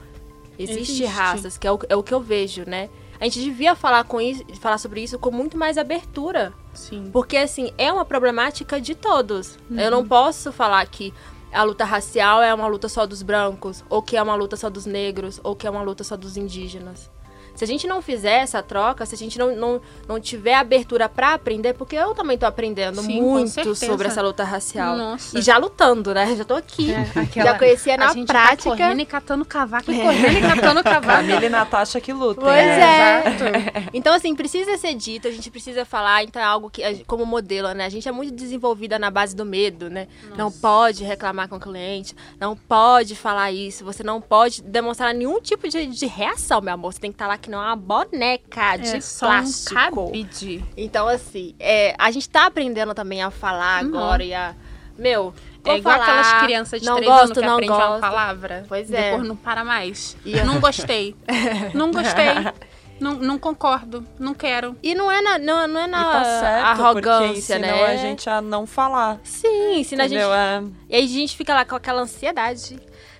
[0.58, 1.04] existe, Existe.
[1.06, 2.88] raças, que é o, é o que eu vejo, né?
[3.20, 6.52] A gente devia falar, com isso, falar sobre isso com muito mais abertura.
[6.72, 7.10] Sim.
[7.12, 9.58] Porque, assim, é uma problemática de todos.
[9.70, 9.90] Eu Uhum.
[9.90, 11.12] não posso falar que
[11.52, 14.68] a luta racial é uma luta só dos brancos, ou que é uma luta só
[14.70, 17.10] dos negros, ou que é uma luta só dos indígenas.
[17.58, 21.08] Se a gente não fizer essa troca, se a gente não, não, não tiver abertura
[21.08, 24.96] pra aprender, porque eu também tô aprendendo Sim, muito sobre essa luta racial.
[24.96, 25.36] Nossa.
[25.36, 26.36] E já lutando, né?
[26.36, 26.94] Já tô aqui.
[26.94, 28.70] Aquela- Já conhecia na a gente prática.
[28.70, 31.18] Tá correndo e catando cavaco e correndo e catando cavaco.
[31.18, 32.44] Camila e Natasha que lutem.
[32.44, 33.22] Pois né?
[33.24, 33.88] é.
[33.92, 37.72] Então, assim, precisa ser dito, a gente precisa falar, então é algo que, como modelo,
[37.72, 37.86] né?
[37.86, 40.06] A gente é muito desenvolvida na base do medo, né?
[40.36, 45.40] Não pode reclamar com o cliente, não pode falar isso, você não pode demonstrar nenhum
[45.40, 46.92] tipo de, de reação, meu amor.
[46.92, 49.72] Você tem que estar lá que não é uma boneca de É só plástico.
[49.72, 50.64] um cabide.
[50.76, 53.88] Então, assim, é, a gente tá aprendendo também a falar Uhum.
[53.88, 54.54] agora e a.
[54.98, 55.32] Meu,
[55.64, 58.64] É igual falar, aquelas crianças de não três gosto, anos que não aprendem uma palavra.
[58.68, 59.10] Pois é.
[59.12, 60.16] Depois não para mais.
[60.24, 61.16] E eu- Não gostei.
[61.74, 62.24] não gostei.
[63.00, 64.04] Não, não concordo.
[64.18, 64.74] Não quero.
[64.82, 67.84] E não é na, não, não é E na tá certo, porque arrogância, ensinam né?
[67.84, 69.20] a gente a não falar.
[69.22, 70.20] Sim, ensina a gente?
[70.20, 70.62] É.
[70.90, 72.76] E aí a gente fica lá com aquela ansiedade,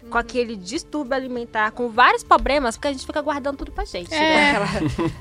[0.09, 4.13] com aquele distúrbio alimentar, com vários problemas, porque a gente fica guardando tudo pra gente.
[4.13, 4.19] É.
[4.19, 4.51] Né?
[4.51, 4.69] Aquela-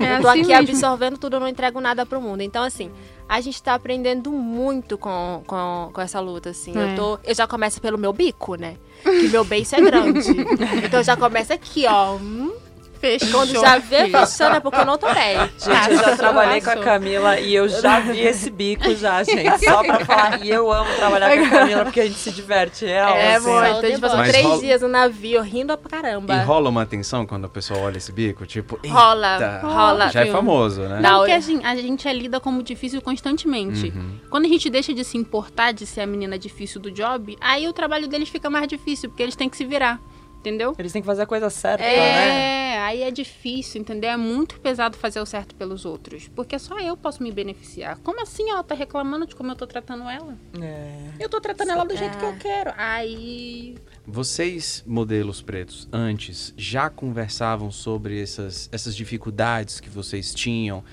[0.00, 0.70] É eu tô assim aqui mesmo.
[0.72, 2.40] absorvendo tudo, eu não entrego nada pro mundo.
[2.40, 2.90] Então, assim,
[3.28, 6.72] a gente tá aprendendo muito com, com, com essa luta, assim.
[6.76, 6.92] É.
[6.92, 8.76] Eu, tô, eu já começo pelo meu bico, né?
[9.04, 10.30] Que meu beiço é grande.
[10.84, 12.14] então já começa aqui, ó.
[12.16, 12.52] Hum,
[12.98, 13.30] Fechou.
[13.30, 15.36] Quando já vê fechando é porque eu não tô bem.
[15.58, 16.76] Gente, eu já trabalhei com a.
[16.76, 19.64] Camila e eu já vi esse bico já, gente.
[19.64, 20.44] Só pra falar.
[20.44, 22.84] E eu amo trabalhar com a Camila porque a gente se diverte.
[22.84, 23.48] Real, É, assim.
[23.48, 23.86] muito.
[23.86, 26.42] A gente passou Mas três rola- dias no navio rindo pra E caramba.
[26.42, 28.46] rola uma tensão quando a pessoa olha esse bico?
[28.46, 30.08] Tipo, Rola, eita, rola.
[30.10, 31.00] Já é famoso, né?
[31.00, 33.92] Não, porque a gente, a gente é lida como difícil constantemente.
[34.30, 37.66] Quando a gente deixa de se importar de ser a menina difícil do job, aí
[37.68, 40.00] o trabalho deles fica mais difícil, porque eles têm que se virar.
[40.40, 40.74] Entendeu?
[40.78, 41.90] Eles têm que fazer a coisa certa, né?
[41.90, 44.10] É, aí é difícil, entendeu?
[44.10, 46.28] É muito pesado fazer o certo pelos outros.
[46.28, 47.98] Porque só eu posso me beneficiar.
[47.98, 50.38] Como assim ela tá reclamando de como eu tô tratando ela?
[50.60, 50.96] É.
[51.18, 52.72] Eu tô tratando ela do jeito que eu quero.
[52.76, 53.76] Aí.
[54.06, 60.84] Vocês, modelos pretos, antes já conversavam sobre essas, essas dificuldades que vocês tinham?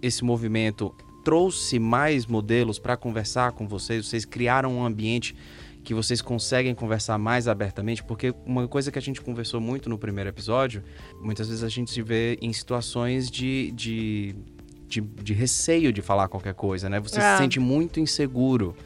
[0.00, 4.06] Esse movimento trouxe mais modelos para conversar com vocês?
[4.06, 5.34] Vocês criaram um ambiente
[5.84, 8.02] que vocês conseguem conversar mais abertamente?
[8.04, 10.82] Porque uma coisa que a gente conversou muito no primeiro episódio,
[11.20, 14.34] muitas vezes a gente se vê em situações de, de,
[14.88, 17.00] de, de receio de falar qualquer coisa, né?
[17.00, 17.36] Você Ah.
[17.36, 18.76] se sente muito inseguro.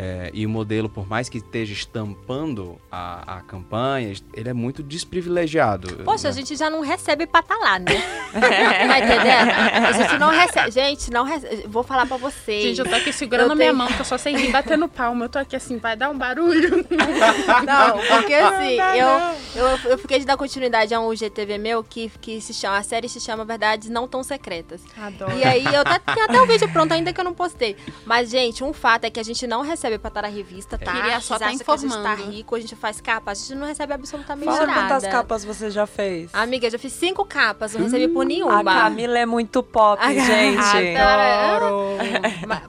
[0.00, 4.80] É, e o modelo, por mais que esteja estampando a, a campanha, ele é muito
[4.80, 6.04] desprivilegiado.
[6.04, 6.30] Poxa, né?
[6.30, 7.86] a gente já não recebe pra tá lá, né?
[8.30, 9.86] tá entendendo?
[9.88, 10.70] A gente não recebe.
[10.70, 11.64] Gente, não recebe.
[11.66, 12.62] Vou falar pra vocês.
[12.62, 14.52] Gente, eu tô aqui segurando Eu a minha tenho- mão, que eu só sei rir
[14.52, 15.24] batendo palma.
[15.24, 16.86] Eu tô aqui assim, vai dar um barulho.
[17.66, 22.08] Não, porque assim, eu, eu, eu fiquei de dar continuidade a um GTV meu que,
[22.20, 24.80] que se chama, a série se chama Verdades Não Tão Secretas.
[24.96, 25.36] Adoro.
[25.36, 27.76] E aí eu tá, tem até o vídeo pronto ainda que eu não postei.
[28.06, 30.90] Mas, gente, um fato é que a gente não recebe pra estar na revista, tá?
[30.92, 32.30] Queria só tá que a gente tá informando.
[32.32, 34.80] rico, a gente faz capa, a gente não recebe absolutamente Fala nada.
[34.94, 36.34] quantas capas você já fez.
[36.34, 38.58] Amiga, eu já fiz cinco capas, não recebi por nenhuma.
[38.60, 40.96] A Camila é muito pop, A- gente.
[40.96, 41.96] Adoro.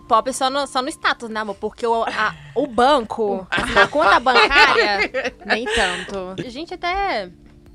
[0.07, 1.55] Pop só no, só no status, né, amor?
[1.55, 4.99] Porque o, a- o banco, na conta bancária,
[5.45, 6.35] nem tanto.
[6.45, 7.31] A gente até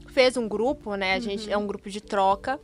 [0.09, 1.14] fez um grupo, né?
[1.14, 2.61] A gente é um grupo de troca,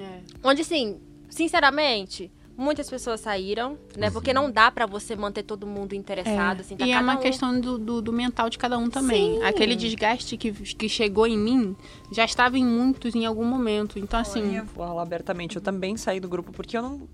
[0.00, 0.20] É.
[0.42, 4.10] onde, assim, sinceramente, muitas pessoas saíram, né?
[4.10, 7.20] Porque não dá pra você manter todo mundo interessado, assim, tá e é uma um-
[7.20, 9.36] questão do, do, do mental de cada um também.
[9.38, 9.42] Sim.
[9.44, 11.76] Aquele desgaste que, que chegou em mim
[12.10, 13.98] já estava em muitos em algum momento.
[13.98, 14.56] Então, assim.
[14.56, 17.08] Eu vou falar abertamente, eu também saí do grupo porque eu não.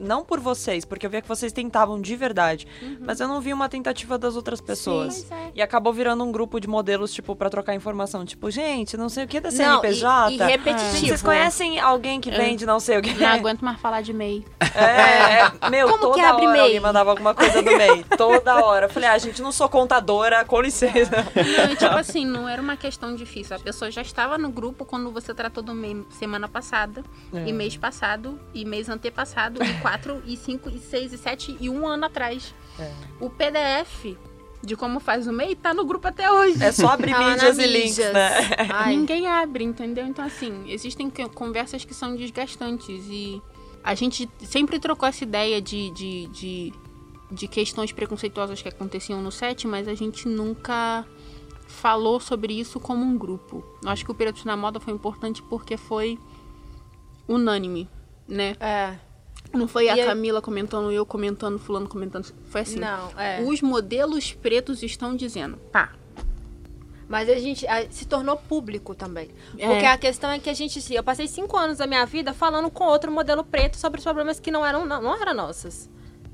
[0.00, 2.66] Não por vocês, porque eu via que vocês tentavam de verdade.
[3.00, 5.24] Mas eu não vi uma tentativa das outras pessoas.
[5.28, 5.50] Pois é.
[5.54, 8.24] E acabou virando um grupo de modelos, tipo, pra trocar informação.
[8.24, 10.30] Tipo, gente, não sei o que da Não, CNPJ.
[10.32, 11.06] e, e repetitivo.
[11.06, 13.14] Vocês conhecem alguém que vende não sei o que?
[13.14, 14.44] Não aguento mais falar de MEI.
[14.74, 16.60] É, é, meu, Como toda que abre hora MEI?
[16.62, 18.04] alguém mandava alguma coisa do MEI.
[18.16, 18.86] Toda hora.
[18.86, 21.26] Eu falei, ah, gente, não sou contadora, com licença.
[21.34, 23.56] Não, e, tipo assim, não era uma questão difícil.
[23.56, 27.48] A pessoa já estava no grupo quando você tratou do MEI semana passada, É.
[27.48, 31.68] e mês passado, e mês antepassado, e quatro, e cinco, e seis, e sete, e
[31.68, 32.54] um ano atrás.
[32.78, 32.92] É.
[33.20, 34.16] O PDF
[34.62, 36.62] de como faz o MEI tá no grupo até hoje.
[36.62, 38.30] É só abrir Tá mídias e links, né?
[38.70, 40.06] Ai, Ninguém abre, entendeu?
[40.06, 43.40] Então, assim, existem conversas que são desgastantes e
[43.82, 46.72] a gente sempre trocou essa ideia de, de, de,
[47.30, 51.06] de questões preconceituosas que aconteciam no set, mas a gente nunca
[51.68, 53.64] falou sobre isso como um grupo.
[53.82, 56.18] Eu acho que o Piratas na Moda foi importante porque foi
[57.28, 57.88] unânime,
[58.26, 58.56] né?
[58.58, 58.98] é.
[59.52, 62.32] Não foi a E aí- Camila comentando, eu comentando, fulano comentando.
[62.46, 62.78] Foi assim.
[62.78, 63.42] Não, é.
[63.42, 65.92] Os modelos pretos estão dizendo, pá,
[67.08, 69.30] Mas a gente a- se tornou público também.
[69.56, 69.66] É.
[69.66, 72.70] Porque a questão é que a gente, eu passei cinco anos da minha vida falando
[72.70, 75.88] com outro modelo preto sobre os problemas que não eram, não, não eram nossos.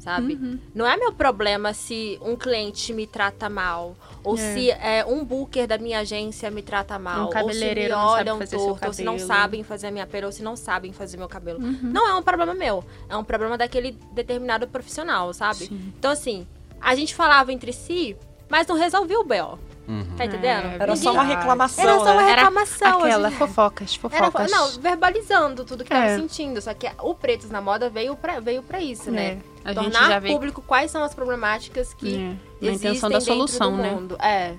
[0.05, 0.35] Sabe?
[0.35, 0.59] Uhum.
[0.75, 4.55] Não é meu problema se um cliente me trata mal, ou É.
[4.55, 8.07] se é, um booker da minha agência me trata mal, Um ou se me não
[8.09, 10.93] olham seu torto, ou se não sabem fazer a minha pele, ou se não sabem
[10.93, 11.59] fazer meu cabelo.
[11.59, 11.79] Uhum.
[11.91, 15.71] Não é um problema meu, é um problema daquele determinado profissional, sabe?
[15.99, 16.47] Então, assim,
[16.83, 18.15] a gente falava entre si,
[18.47, 19.59] mas não resolvia o B.O.
[19.87, 20.05] Uhum.
[20.17, 20.67] Tá entendendo?
[20.67, 22.23] É, Era só uma reclamação, Era só uma né?
[22.33, 22.89] Era reclamação.
[22.89, 24.51] a Aquela, fofocas, Era, fofocas.
[24.51, 25.97] não, verbalizando tudo que É.
[26.01, 26.61] tava sentindo.
[26.63, 29.41] Só que o Pretos na Moda veio pra, veio pra isso, né?
[29.63, 32.37] É, a gente Tornar público quais são as problemáticas que É, na
[32.73, 33.91] existem intenção da solução, do né?
[33.91, 34.17] mundo.
[34.21, 34.55] É.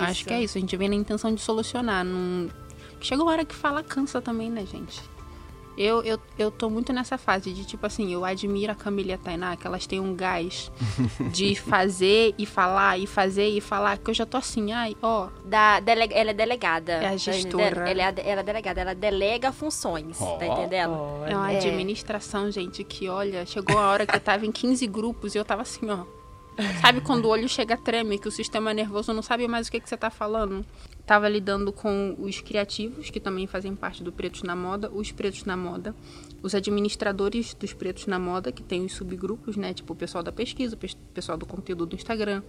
[0.00, 2.04] Acho que é isso, a gente vem na intenção de solucionar.
[2.04, 2.48] Não...
[3.00, 5.02] Chega uma hora que falar cansa também, né, gente?
[5.76, 9.12] Eu, eu, eu tô muito nessa fase de, tipo assim, eu admiro a Camila e
[9.14, 10.70] a Tainá, que elas têm um gás
[11.32, 15.28] de fazer e falar, e fazer e falar, que eu já tô assim, ai, ó,
[15.44, 16.92] Da, dele- ela é delegada.
[16.92, 17.88] É a tá gestora.
[17.90, 20.36] Ela é, a- ela é delegada, ela delega funções, Ó.
[20.36, 20.92] tá entendendo?
[20.92, 21.32] Olha.
[21.32, 21.56] é uma É.
[21.56, 25.44] administração, gente, que olha, chegou a hora que eu tava em 15 grupos e eu
[25.44, 26.04] tava assim, ó.
[26.80, 29.70] Sabe quando o olho chega a treme, que o sistema nervoso não sabe mais o
[29.70, 30.64] que, que você tá falando?
[31.06, 35.44] Tava lidando com os criativos, que também fazem parte do Pretos na Moda, os Pretos
[35.44, 35.94] na Moda,
[36.42, 39.72] os administradores dos Pretos na Moda, que tem os subgrupos, né?
[39.72, 42.42] Tipo o pessoal da pesquisa, o pes- pessoal do conteúdo do Instagram,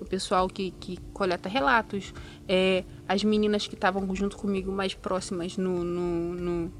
[0.00, 2.14] o pessoal que, que coleta relatos,
[2.48, 6.72] é, as meninas que estavam junto comigo mais próximas no- no- no,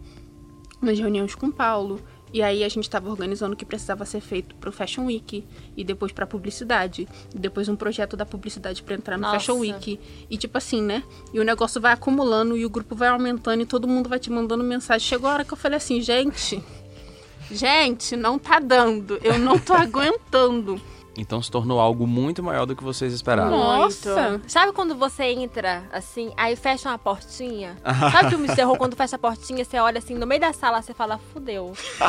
[0.81, 2.01] nas reuniões com o Paulo.
[2.33, 5.45] E aí a gente estava organizando o que precisava ser feito pro Fashion Week
[5.77, 9.41] e depois pra publicidade, e depois um projeto da publicidade para entrar no Nossa.
[9.41, 9.99] Fashion Week.
[10.31, 11.03] E tipo assim, né?
[11.33, 14.31] E o negócio vai acumulando e o grupo vai aumentando e todo mundo vai te
[14.31, 15.07] mandando mensagem.
[15.07, 16.63] Chegou a hora que eu falei assim, gente,
[17.51, 19.19] gente, não tá dando.
[19.23, 20.81] Eu não tô aguentando.
[21.17, 23.51] Então se tornou algo muito maior do que vocês esperavam.
[23.59, 24.31] Nossa.
[24.31, 24.51] Muito.
[24.51, 27.77] Sabe quando você entra, assim, aí fecha uma portinha?
[28.13, 30.81] Sabe filme de terror, quando fecha a portinha, você olha assim, no meio da sala,
[30.81, 31.73] você fala, fudeu.
[32.01, 32.09] não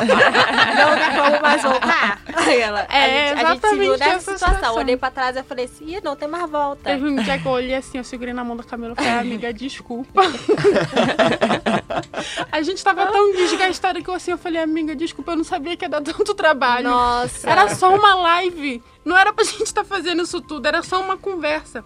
[0.98, 2.20] tem como mais voltar.
[2.34, 4.54] Aí ela, É, a, gente, a gente se viu exatamente nessa essa situação.
[4.54, 4.76] situação.
[4.76, 6.82] Olhei pra trás e falei assim, Ih, não tem mais volta.
[6.84, 9.12] Teve um dia que eu olhei assim, eu segurei na mão da Camila e falei,
[9.12, 10.22] amiga, desculpa.
[12.50, 15.76] a gente tava tão desgastada que eu assim, eu falei, amiga, desculpa, eu não sabia
[15.76, 16.88] que ia dar tanto trabalho.
[16.88, 17.48] Nossa.
[17.48, 18.82] Era só uma live.
[19.04, 21.84] Não era pra gente estar fazendo isso tudo, era só uma conversa.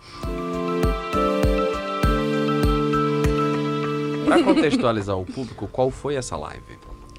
[4.25, 6.79] Pra contextualizar o público, qual foi essa live?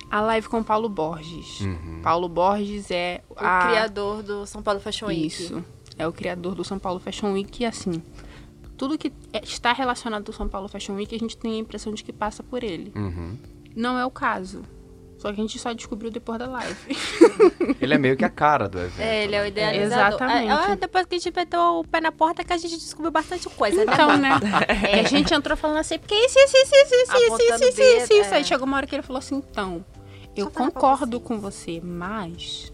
[0.09, 1.61] A live com o Paulo Borges.
[1.61, 1.99] Uhum.
[2.03, 3.67] Paulo Borges é O a...
[3.67, 5.27] criador do São Paulo Fashion Week.
[5.27, 5.63] Isso.
[5.97, 8.01] é o criador do São Paulo Fashion Week, e assim,
[8.77, 11.93] tudo que é- está relacionado ao São Paulo Fashion Week, a gente tem a impressão
[11.93, 12.91] de que passa por ele.
[12.95, 13.37] Uhum.
[13.75, 14.63] Não é o caso.
[15.17, 16.75] Só que a gente só descobriu depois da live.
[17.81, 18.99] Ele é meio que a cara do evento.
[19.01, 19.47] É, ele é o né?
[19.47, 20.07] idealizador.
[20.09, 20.69] Exatamente.
[20.69, 23.09] É, é, depois que a gente meteu o pé na porta que a gente descobriu
[23.11, 23.93] bastante coisa, né?
[23.93, 24.29] Então, né?
[24.93, 27.81] E a gente entrou falando assim, porque isso, isso, isso, isso, isso, isso, isso, isso,
[27.81, 28.35] isso, isso.
[28.35, 29.83] Aí chegou uma hora que ele falou assim, então,
[30.35, 32.71] eu Só concordo com você, mas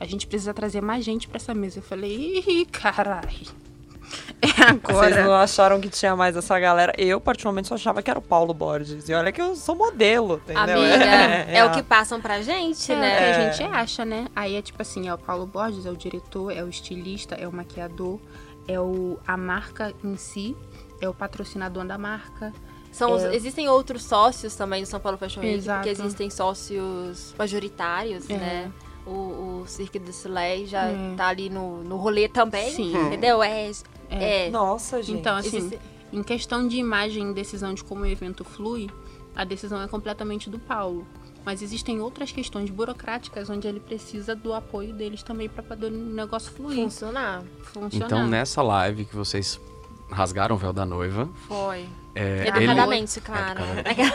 [0.00, 1.80] a gente precisa trazer mais gente pra essa mesa.
[1.80, 3.67] Eu falei, ih, caralho.
[4.40, 5.42] É Vocês não agora.
[5.42, 6.92] acharam que tinha mais essa galera?
[6.96, 9.08] Eu, particularmente, só achava que era o Paulo Borges.
[9.08, 10.62] E olha que eu sou modelo, entendeu?
[10.78, 11.04] Amiga,
[11.50, 13.16] é, o a- que passam pra gente, É, o né?
[13.16, 13.30] que É.
[13.30, 14.26] a gente acha, né?
[14.34, 17.46] Aí é tipo assim, é o Paulo Borges, é o diretor, é o estilista, é
[17.48, 18.18] o maquiador,
[18.66, 20.56] é o, a marca em si,
[21.00, 22.52] é o patrocinador da marca.
[22.92, 25.78] São os- Existem outros sócios também do São Paulo Fashion Week, Exato.
[25.86, 28.34] porque existem sócios majoritários, É.
[28.36, 28.72] né?
[29.06, 31.14] O, o Cirque du Soleil já É.
[31.16, 32.94] tá ali no, no rolê também, Sim.
[33.06, 33.42] entendeu?
[33.42, 33.70] É,
[34.10, 34.50] é.
[34.50, 35.18] Nossa, gente.
[35.20, 35.78] Então, assim, Existe-
[36.12, 38.88] em questão de imagem e decisão de como o evento flui,
[39.36, 41.06] a decisão é completamente do Paulo.
[41.44, 45.90] Mas existem outras questões burocráticas onde ele precisa do apoio deles também para poder o
[45.90, 47.42] negócio fluir, funcionar.
[47.62, 48.06] funcionar.
[48.06, 49.58] Então, nessa live que vocês
[50.10, 51.86] rasgaram o véu da noiva, Foi.
[52.14, 53.60] é, ele, Educadamente, claro.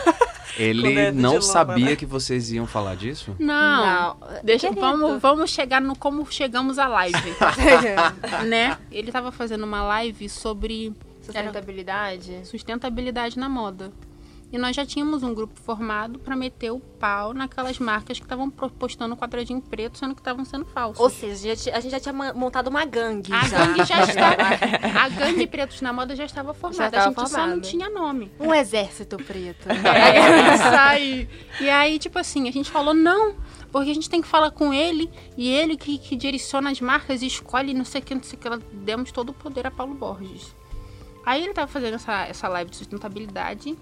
[0.58, 1.96] ele não sabia né?
[1.96, 3.34] que vocês iam falar disso?
[3.38, 4.80] Não, deixa, Querido.
[4.80, 7.34] vamos, vamos chegar no como chegamos à live,
[8.48, 8.76] né?
[8.90, 10.92] Ele tava fazendo uma live sobre
[11.32, 12.46] era Sustentabilidade.
[12.46, 13.90] sustentabilidade na moda.
[14.54, 18.48] E nós já tínhamos um grupo formado para meter o pau naquelas marcas que estavam
[18.48, 21.00] postando quadradinho preto, sendo que estavam sendo falsos.
[21.00, 23.32] Ou seja, a gente, já tinha- a gente já tinha ma- montado uma gangue.
[23.32, 23.58] a já.
[23.66, 24.42] gangue já estava.
[25.02, 26.84] A gangue Pretos na Moda já estava formada.
[26.86, 27.60] estava a gente só não formada.
[27.62, 28.30] tinha nome.
[28.38, 29.66] Um exército preto.
[29.84, 31.28] É, isso aí.
[31.60, 33.34] E aí, tipo assim, a gente falou, não,
[33.72, 37.22] porque a gente tem que falar com ele, e ele que, que direciona as marcas
[37.22, 38.46] e escolhe não sei o que, não sei o que.
[38.46, 40.54] Ela demos todo o poder a Paulo Borges.
[41.26, 43.76] Aí ele tava fazendo essa, essa live de sustentabilidade.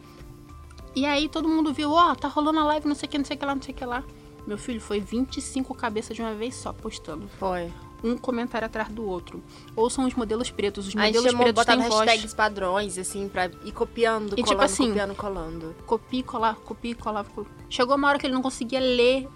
[0.94, 3.24] E aí todo mundo viu, ó, tá rolando a live, não sei o que, não
[3.24, 4.04] sei o que lá, não sei o que lá.
[4.46, 7.28] Meu filho, foi 25 cabeças de uma vez só postando.
[7.38, 7.72] Foi.
[8.04, 9.40] Um comentário atrás do outro.
[9.76, 10.88] Ou são os modelos pretos.
[10.88, 11.94] Os modelos chamou, pretos têm voz.
[12.10, 15.76] hashtags padrões, assim, pra ir copiando, E, tipo colando, assim, copiando, colando.
[15.86, 17.24] copia e colar, copia e colar.
[17.24, 19.28] co- Chegou uma hora que ele não conseguia ler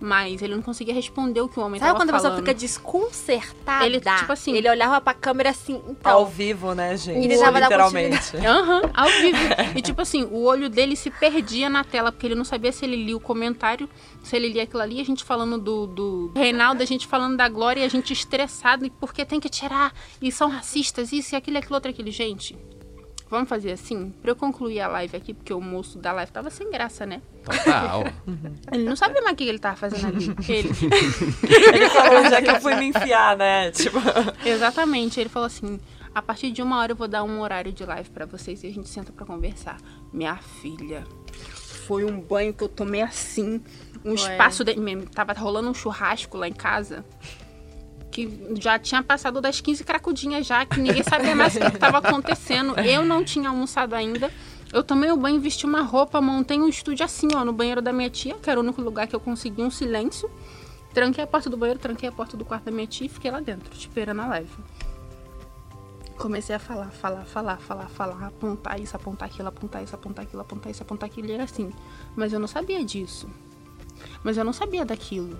[0.00, 2.52] mais, ele não conseguia responder o que o homem Sabe tava quando a pessoa fica
[2.52, 3.86] desconcertada?
[3.86, 6.12] Ele, tipo assim- Ele olhava pra câmera assim, então...
[6.12, 7.24] Ao vivo, né, gente?
[7.24, 8.36] Ele tava da Literalmente.
[8.36, 9.38] Aham, ao vivo.
[9.76, 12.84] E tipo assim, o olho dele se perdia na tela, porque ele não sabia se
[12.84, 13.88] ele lia o comentário,
[14.22, 17.48] se ele lia aquilo ali, a gente falando do, do Reinaldo, a gente falando da
[17.48, 21.36] Glória, e a gente estressado, e porque tem que tirar, e são racistas, isso e
[21.36, 22.10] aquilo, e aquilo, outro, aquilo.
[22.10, 22.56] Gente,
[23.28, 24.12] vamos fazer assim?
[24.22, 27.22] Pra eu concluir a live aqui, porque o moço da live tava sem graça, né?
[27.44, 28.04] Total.
[28.72, 30.34] Ele não sabia mais o que ele tava fazendo ali.
[30.48, 30.70] Ele.
[31.74, 33.70] Ele falou onde é que eu fui me enfiar, né?
[33.72, 33.98] Tipo,
[34.44, 35.20] Exatamente.
[35.20, 35.80] Ele falou assim:
[36.14, 38.66] a partir de uma hora eu vou dar um horário de live pra vocês e
[38.66, 39.78] a gente senta pra conversar.
[40.12, 41.04] Minha filha,
[41.86, 43.60] foi um banho que eu tomei assim,
[44.04, 44.30] um Foi.
[44.30, 44.74] espaço de...
[45.14, 47.04] Tava rolando um churrasco lá em casa.
[48.14, 51.98] Que já tinha passado das 15 cracudinhas já, que ninguém sabia mais o que estava
[51.98, 52.78] acontecendo.
[52.78, 54.30] Eu não tinha almoçado ainda.
[54.72, 57.92] Eu tomei o banho, vesti uma roupa, montei um estúdio assim, ó, no banheiro da
[57.92, 60.30] minha tia, que era o único lugar que eu consegui um silêncio.
[60.92, 63.32] Tranquei a porta do banheiro, tranquei a porta do quarto da minha tia e fiquei
[63.32, 64.52] lá dentro, esperando a live.
[66.16, 70.40] Comecei a falar, falar, falar, falar, falar, apontar isso, apontar aquilo, apontar isso, apontar aquilo,
[70.40, 71.72] apontar isso, apontar aquilo, e era assim.
[72.14, 73.28] Mas eu não sabia disso.
[74.22, 75.36] Mas eu não sabia daquilo.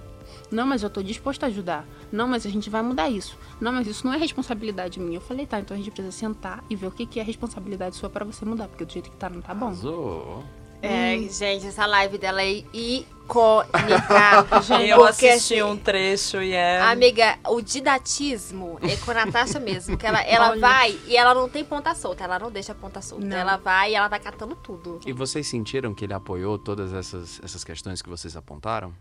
[0.50, 1.86] Não, mas eu tô disposto a ajudar.
[2.12, 3.36] Não, mas a gente vai mudar isso.
[3.60, 5.16] Não, mas isso não é responsabilidade minha.
[5.16, 7.96] Eu falei, tá, então a gente precisa sentar e ver o que, que é responsabilidade
[7.96, 9.66] sua pra você mudar, porque do jeito que tá não tá bom.
[9.66, 10.44] Arrasou.
[10.84, 13.72] É, gente, essa live dela é icônica.
[14.86, 16.82] eu Porque, assisti assim, um trecho e é.
[16.82, 19.96] Amiga, o didatismo é com a Natasha mesmo.
[19.96, 22.24] Que ela, ela vai e ela não tem ponta solta.
[22.24, 23.24] Ela não deixa a ponta solta.
[23.24, 23.34] Não.
[23.34, 25.00] Ela vai e ela vai catando tudo.
[25.06, 28.94] E vocês sentiram que ele apoiou todas essas, essas questões que vocês apontaram?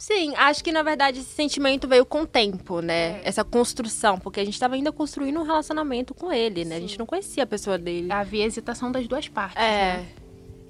[0.00, 3.20] Sim, acho que na verdade esse sentimento veio com o tempo, né?
[3.22, 6.76] Essa construção, porque a gente tava ainda construindo um relacionamento com ele, né?
[6.76, 8.10] A gente não conhecia a pessoa dele.
[8.10, 9.56] Havia hesitação das duas partes.
[9.62, 9.98] É.
[9.98, 10.06] né?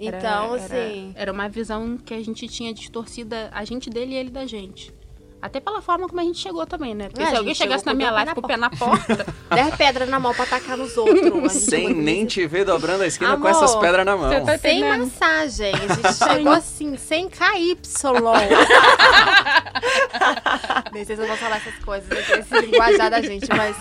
[0.00, 1.12] Era- Então, era- assim.
[1.14, 4.92] Era uma visão que a gente tinha distorcida, a gente dele e ele da gente.
[5.42, 7.08] Até pela forma como a gente chegou também, né?
[7.08, 9.76] Porque É, se alguém chegasse na minha com live com o pé na porta, Der
[9.76, 11.52] pedra na mão pra atacar nos outros.
[11.52, 14.44] Sem nem te ver dobrando a esquina com Amor, essas pedras na mão.
[14.44, 15.72] tá Sem massagem.
[15.74, 17.78] A gente chegou assim, sem KY.
[20.92, 22.20] Nem sei se eu vou falar essas coisas, né?
[22.40, 23.76] esse linguajar da gente, mas.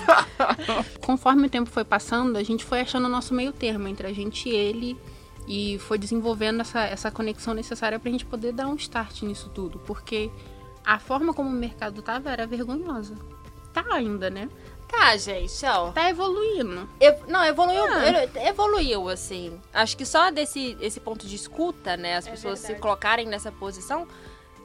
[1.02, 4.14] conforme o tempo foi passando, a gente foi achando o nosso meio termo entre a
[4.14, 4.98] gente e ele
[5.48, 9.80] e foi desenvolvendo essa, essa conexão necessária pra gente poder dar um start nisso tudo.
[9.80, 10.30] Porque
[10.86, 13.16] a forma como o mercado tava era vergonhosa.
[13.74, 14.50] Tá ainda, né?
[14.88, 15.92] Tá, gente, ó.
[15.92, 16.90] Tá evoluindo.
[17.00, 18.48] Ev- não, evoluiu, Ah.
[18.48, 19.62] evoluiu, assim.
[19.72, 22.18] Acho que só desse esse ponto de escuta, né?
[22.18, 22.82] As É pessoas se verdade.
[22.82, 24.08] colocarem nessa posição,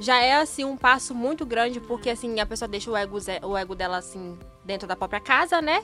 [0.00, 3.56] já é, assim, um passo muito grande, porque, assim, a pessoa deixa o ego, o
[3.56, 5.82] ego dela, assim, dentro da própria casa, né?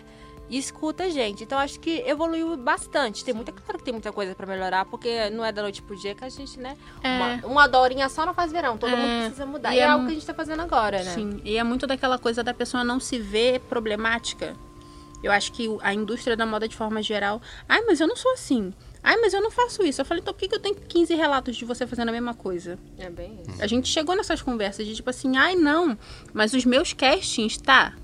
[0.50, 1.44] E escuta a gente.
[1.44, 3.24] Então, acho que evoluiu bastante.
[3.24, 5.94] Tem muita, claro que tem muita coisa pra melhorar, porque não é da noite pro
[5.96, 6.76] dia que a gente, né?
[7.04, 7.16] É.
[7.16, 8.76] Uma, uma dorinha só não faz verão.
[8.76, 8.96] Todo É.
[8.96, 9.72] mundo precisa mudar.
[9.72, 11.14] E E, é, é algo que a gente tá fazendo agora, né?
[11.14, 14.56] Sim, e é muito daquela coisa da pessoa não se ver problemática.
[15.22, 17.40] Eu acho que a indústria da moda de forma geral.
[17.68, 18.72] Ai, mas eu não sou assim.
[19.02, 20.00] Ai, mas eu não faço isso.
[20.00, 22.34] Eu falei, então por que, que eu tenho 15 relatos de você fazendo a mesma
[22.34, 22.76] coisa?
[22.98, 23.62] É bem isso.
[23.62, 25.96] A gente chegou nessas conversas de tipo assim, ai não,
[26.32, 27.94] mas os meus castings, tá?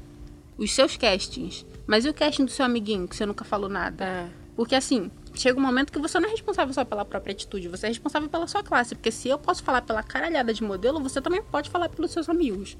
[0.57, 1.67] Os seus castings.
[1.87, 4.05] Mas e o casting do seu amiguinho, que você nunca falou nada?
[4.05, 4.29] É.
[4.57, 7.87] Porque assim, chega um momento que você não é responsável só pela própria atitude, você
[7.87, 8.95] é responsável pela sua classe.
[8.95, 12.29] Porque se eu posso falar pela caralhada de modelo, você também pode falar pelos seus
[12.29, 12.77] amigos.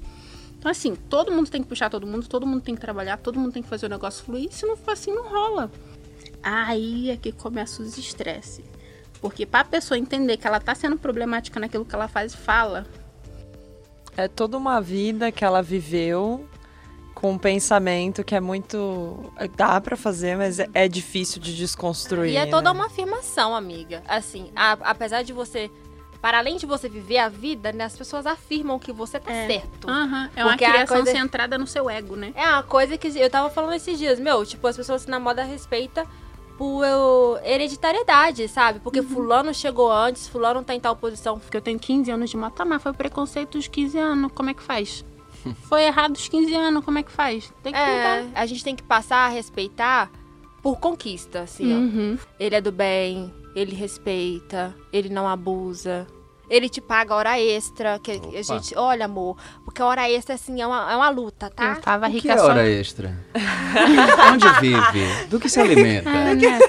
[0.57, 3.39] Então, assim, todo mundo tem que puxar todo mundo, todo mundo tem que trabalhar, todo
[3.39, 4.51] mundo tem que fazer o negócio fluir.
[4.51, 5.71] Se não for assim, não rola.
[6.41, 8.63] Aí é que começa os estresse.
[9.21, 12.87] Porque pra pessoa entender que ela tá sendo problemática naquilo que ela faz e fala,
[14.15, 16.47] É toda uma vida que ela viveu
[17.19, 19.31] com um pensamento que é muito.
[19.55, 22.31] dá pra fazer, mas é, é difícil de desconstruir.
[22.33, 22.77] E é toda né?
[22.79, 24.03] uma afirmação, amiga.
[24.07, 25.71] Assim, a- apesar de você.
[26.21, 29.47] Para além de você viver a vida, né, as pessoas afirmam que você tá É.
[29.47, 29.87] certo.
[29.89, 32.33] Aham, é uma Porque a criação coisa- centrada no seu ego, né?
[32.35, 35.43] É uma coisa que eu tava falando esses dias, meu, tipo, as pessoas na moda
[35.43, 36.05] respeita
[36.57, 38.79] por eu- hereditariedade, sabe?
[38.79, 39.07] Porque Uhum.
[39.09, 41.37] fulano chegou antes, fulano tá em tal posição.
[41.39, 44.63] Porque eu tenho 15 anos de mas foi preconceito dos 15 anos, como é que
[44.63, 45.05] faz?
[45.55, 47.51] Foi errado dos 15 anos, como é que faz?
[47.63, 48.39] Tem que É, mudar.
[48.41, 50.09] a gente tem que passar a respeitar
[50.61, 51.77] por conquista, assim, ó.
[51.77, 52.17] Uhum.
[52.39, 56.07] Ele é do bem, ele respeita, ele não abusa.
[56.49, 58.37] Ele te paga hora extra, que Opa.
[58.37, 59.35] a gente, olha, amor,
[59.81, 61.73] a hora extra, assim, é uma, é uma luta, tá?
[61.75, 62.45] Eu tava O que rica é só...
[62.45, 63.13] hora extra?
[64.33, 65.25] Onde vive?
[65.29, 66.09] Do que se alimenta?
[66.09, 66.59] É, né?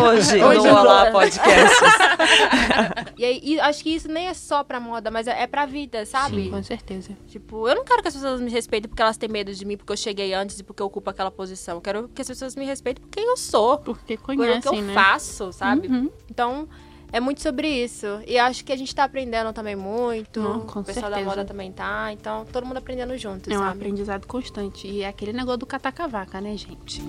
[0.00, 1.76] Hoje, Hoje no Olá Podcast.
[3.18, 5.66] E, aí, e acho que isso nem é só pra moda, mas é, é pra
[5.66, 6.44] vida, sabe?
[6.44, 7.16] Sim, com certeza.
[7.28, 9.76] Tipo, eu não quero que as pessoas me respeitem porque elas têm medo de mim,
[9.76, 11.76] porque eu cheguei antes e porque eu ocupo aquela posição.
[11.76, 14.36] Eu quero que as pessoas me respeitem por quem eu sou, Porque por o que
[14.36, 14.94] conhecem, eu né?
[14.94, 15.86] faço, sabe?
[15.86, 16.10] Uhum.
[16.28, 16.68] Então,
[17.12, 18.06] é muito sobre isso.
[18.26, 20.40] E acho que a gente tá aprendendo também muito.
[20.40, 21.30] Não, com o pessoal da certeza.
[21.36, 22.10] moda também tá.
[22.12, 23.78] Então, todo mundo aprendendo junto, É um sabe?
[23.78, 24.86] aprendizado constante.
[24.88, 27.02] E é aquele negócio do catacavaca, né, gente?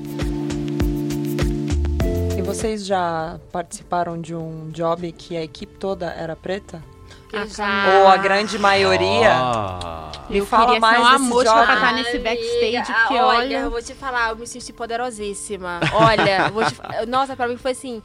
[2.37, 6.83] E vocês já participaram de um job que a equipe toda era preta?
[7.31, 9.31] Eu Ah, já- Ou a grande maioria?
[9.33, 10.11] Ah.
[10.29, 11.65] Me eu fala mais ser uma job.
[11.65, 13.57] pra estar nesse backstage, Amiga, porque olha, olha...
[13.59, 15.79] eu vou te falar, eu me senti poderosíssima.
[15.93, 18.01] Olha, te nossa, pra mim foi assim,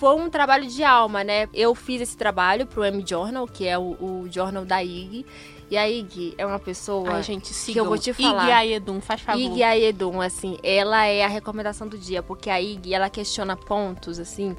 [0.00, 1.46] foi um trabalho de alma, né?
[1.52, 5.26] Eu fiz esse trabalho pro M Journal, que é o, o jornal da IG.
[5.70, 8.44] E a IG é uma pessoa Ai, gente, que eu vou te falar.
[8.44, 9.38] Ig Aedum, faz favor.
[9.38, 14.18] Ig Aedum, assim, ela é a recomendação do dia, porque a Ig, ela questiona pontos,
[14.18, 14.56] assim,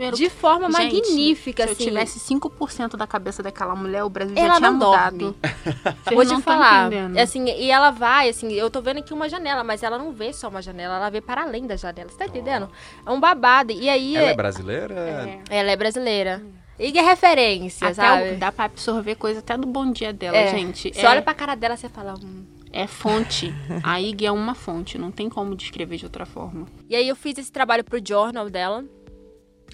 [0.00, 1.82] Primeiro, de forma gente, magnífica, se assim.
[1.84, 5.36] eu tivesse 5% da cabeça daquela mulher, o Brasil Ela já tinha não mudado.
[6.10, 7.18] Vou te falar, entendendo.
[7.18, 10.32] assim, e ela vai, assim, eu tô vendo aqui uma janela, mas ela não vê
[10.32, 12.70] só uma janela, ela vê para além da janela, você tá entendendo?
[13.04, 14.16] É um babado, e aí...
[14.16, 14.94] Ela é brasileira?
[14.94, 15.40] É.
[15.58, 16.42] Ela é brasileira.
[16.78, 18.30] Ig é referência, Até sabe?
[18.30, 20.48] o- dá pra absorver coisa até do bom dia dela, É.
[20.48, 20.94] gente.
[20.94, 22.14] Você é, olha pra cara dela e você fala...
[22.14, 22.46] Hum.
[22.72, 23.52] é fonte.
[23.82, 26.66] A IG é uma fonte, não tem como descrever de outra forma.
[26.88, 28.82] E aí eu fiz esse trabalho pro jornal dela,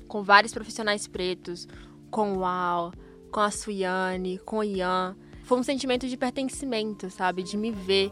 [0.06, 1.66] com vários profissionais pretos,
[2.10, 2.92] com o Al,
[3.30, 5.16] com a Suiane, com o Ian.
[5.44, 7.42] Foi um sentimento de pertencimento, sabe?
[7.42, 8.10] De me ver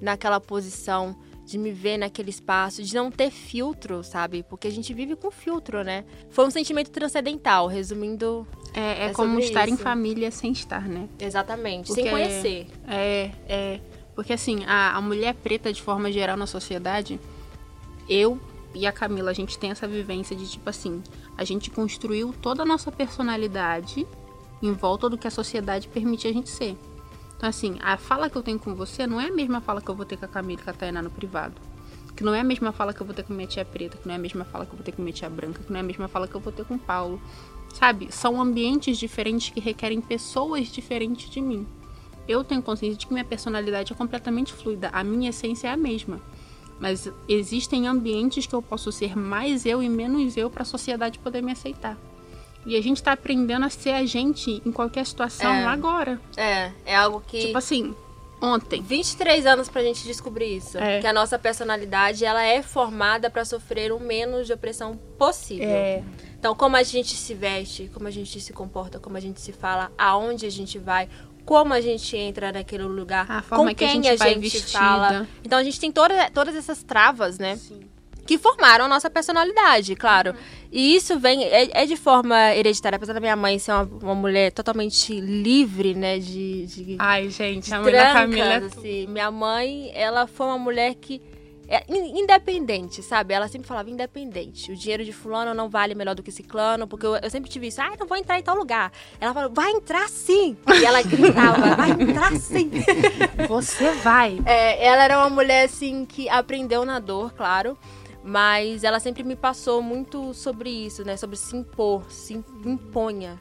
[0.00, 4.42] naquela posição, de me ver naquele espaço, de não ter filtro, sabe?
[4.42, 6.04] Porque a gente vive com filtro, né?
[6.30, 9.82] Foi um sentimento transcendental, resumindo É, é É como estar em isso.
[9.82, 11.08] família sem estar, né?
[11.20, 12.66] exatamente, Porque- sem conhecer.
[12.88, 13.80] É, é.
[14.14, 17.20] Porque assim, a, a mulher preta, de forma geral, na sociedade,
[18.08, 18.40] eu
[18.74, 21.02] e a Camila, a gente tem essa vivência de tipo assim,
[21.36, 24.06] a gente construiu toda a nossa personalidade
[24.62, 26.76] em volta do que a sociedade permite a gente ser.
[27.36, 29.88] Então, assim, a fala que eu tenho com você não é a mesma fala que
[29.88, 31.54] eu vou ter com a Camila e com a Tainá no privado.
[32.16, 34.06] Que não é a mesma fala que eu vou ter com minha tia preta, que
[34.06, 35.76] não é a mesma fala que eu vou ter com minha tia branca, que não
[35.76, 37.20] é a mesma fala que eu vou ter com o Paulo.
[37.74, 38.10] Sabe?
[38.10, 41.66] São ambientes diferentes que requerem pessoas diferentes de mim.
[42.26, 44.88] Eu tenho consciência de que minha personalidade é completamente fluida.
[44.94, 46.20] A minha essência é a mesma.
[46.78, 51.18] Mas existem ambientes que eu posso ser mais eu e menos eu para a sociedade
[51.18, 51.96] poder me aceitar.
[52.66, 55.64] E a gente tá aprendendo a ser a gente em qualquer situação É.
[55.64, 56.20] agora.
[56.36, 57.46] É, é algo que...
[57.46, 57.94] Tipo assim,
[58.42, 58.82] ontem.
[58.82, 60.76] 23 anos pra gente descobrir isso.
[60.76, 61.00] É.
[61.00, 65.68] Que a nossa personalidade, ela é formada pra sofrer o menos de opressão possível.
[65.68, 66.02] É,
[66.38, 69.52] Então, como a gente se veste, como a gente se comporta, como a gente se
[69.52, 71.08] fala, aonde a gente vai,
[71.46, 74.60] como a gente entra naquele lugar, A forma com que a quem gente vai gente
[74.66, 75.26] fala.
[75.44, 77.58] Então a gente tem toda, todas essas travas, né?
[78.26, 80.34] Que formaram a nossa personalidade, claro.
[80.72, 84.14] E isso vem, é, é de forma hereditária, apesar da minha mãe ser uma, uma
[84.16, 86.18] mulher totalmente livre, né?
[86.18, 89.06] De, de Ai, gente, a mãe da Camila é trancas, assim.
[89.06, 91.22] Minha mãe, ela foi uma mulher que
[91.68, 93.34] é in- independente, sabe?
[93.34, 94.70] Ela sempre falava independente.
[94.72, 97.66] O dinheiro de fulano não vale melhor do que ciclano, porque eu, eu sempre tive
[97.68, 97.80] isso.
[97.80, 98.92] Ah, não vou entrar em tal lugar.
[99.20, 100.56] Ela falou, vai entrar sim.
[100.80, 102.70] E ela gritava, vai entrar sim.
[103.48, 104.38] Você vai.
[104.46, 107.76] É, ela era uma mulher, assim, que aprendeu na dor, claro.
[108.22, 111.16] Mas ela sempre me passou muito sobre isso, né?
[111.16, 113.40] Sobre se impor, se imponha.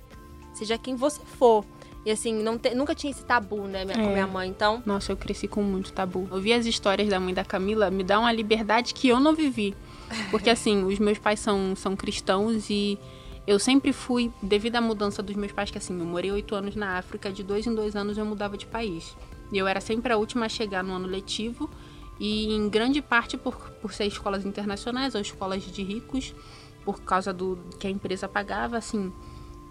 [0.54, 1.66] Seja quem você for.
[2.06, 4.14] E assim, não te- nunca tinha esse tabu, né, minha, com É.
[4.14, 4.48] minha mãe.
[4.50, 6.28] Então, Nossa, eu cresci com muito tabu.
[6.32, 9.74] Ouvir as histórias da mãe da Camila me dá uma liberdade que eu não vivi.
[10.30, 13.00] Porque, assim, os meus pais são, são cristãos e
[13.48, 16.76] eu sempre fui, devido à mudança dos meus pais, que assim, eu morei oito anos
[16.76, 19.16] na África, de dois em dois anos eu mudava de país.
[19.52, 21.68] E eu era sempre a última a chegar no ano letivo
[22.20, 26.36] e, em grande parte, por, por ser escolas internacionais ou escolas de ricos,
[26.84, 29.12] por causa do que a empresa pagava, assim,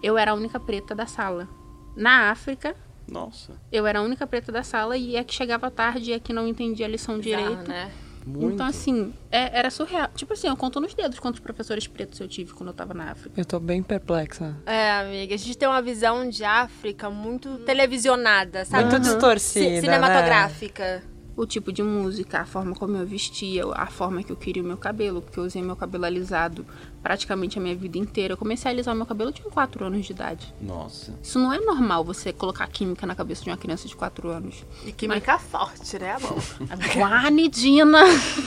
[0.03, 1.47] eu era a única preta da sala.
[1.95, 2.75] Na África,
[3.07, 6.19] Nossa, eu era a única preta da sala e é que chegava tarde e é
[6.19, 7.49] que não entendia a lição direito.
[7.49, 7.91] bizarro, né?
[8.25, 8.55] muito.
[8.55, 10.09] Então, assim, é- era surreal.
[10.15, 13.11] Tipo assim, eu conto nos dedos quantos professores pretos eu tive quando eu tava na
[13.11, 13.39] África.
[13.39, 14.55] Eu tô bem perplexa.
[14.65, 18.83] É, amiga, a gente tem uma visão de África muito televisionada, sabe?
[18.85, 21.03] Muito Ci- distorcida, cinematográfica.
[21.37, 24.65] O tipo de música, a forma como eu vestia, a forma que eu queria o
[24.65, 26.65] meu cabelo, porque eu usei meu cabelo alisado
[27.03, 28.33] praticamente a minha vida inteira.
[28.33, 30.53] Eu comecei a alisar meu cabelo, eu tinha 4 anos de idade.
[30.61, 31.13] Nossa.
[31.21, 34.63] Isso não é normal você colocar química na cabeça de uma criança de 4 anos.
[34.85, 36.37] E química forte, né, amor?
[36.95, 37.99] Guanidina!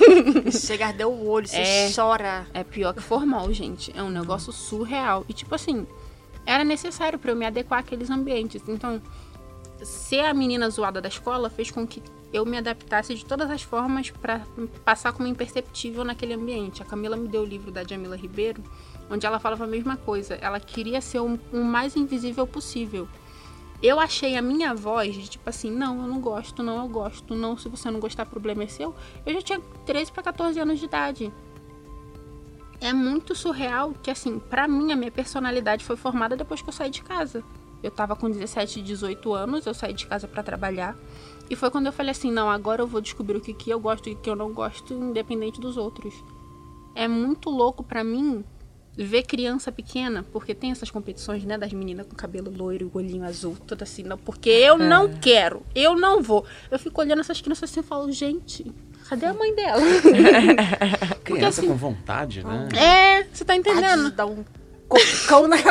[0.51, 1.93] Chega a arder o olho, você É.
[1.95, 2.47] chora.
[2.55, 3.93] É pior que formal, gente.
[3.95, 5.26] É um negócio surreal.
[5.28, 5.86] E, tipo assim,
[6.47, 8.62] era necessário pra eu me adequar àqueles ambientes.
[8.66, 9.01] Então,
[9.82, 12.02] ser a menina zoada da escola fez com que
[12.32, 14.42] eu me adaptasse de todas as formas pra
[14.84, 16.82] passar como imperceptível naquele ambiente.
[16.82, 18.62] A Camila me deu o livro da Jamila Ribeiro,
[19.10, 20.34] onde ela falava a mesma coisa.
[20.34, 23.08] Ela queria ser o, o mais invisível possível.
[23.82, 27.34] Eu achei a minha voz de tipo assim, não, eu não gosto, não, eu gosto,
[27.34, 28.94] não, se você não gostar, problema é seu.
[29.24, 31.32] Eu já tinha 13 para 14 anos de idade
[32.80, 36.72] é muito surreal que, assim, pra mim, a minha personalidade foi formada depois que eu
[36.72, 37.42] saí de casa.
[37.82, 40.96] Eu tava com 17, 18 anos, eu saí de casa pra trabalhar.
[41.50, 43.78] E foi quando eu falei assim: não, agora eu vou descobrir o que, que eu
[43.80, 46.12] gosto e o que eu não gosto, independente dos outros.
[46.94, 48.44] É muito louco pra mim
[48.96, 53.56] ver criança pequena, porque tem essas competições, né, das meninas com cabelo loiro, olhinho azul,
[53.64, 56.44] tudo assim, não, porque eu não quero, eu não vou.
[56.68, 58.66] Eu fico olhando essas crianças assim e falo, gente,
[59.08, 59.80] cadê a mãe dela?
[61.22, 62.68] Criança assim- com vontade, né?
[62.76, 63.84] é, você tá entendendo?
[63.84, 64.10] Entendendo?
[64.16, 64.44] Dá um
[64.89, 65.57] cocão na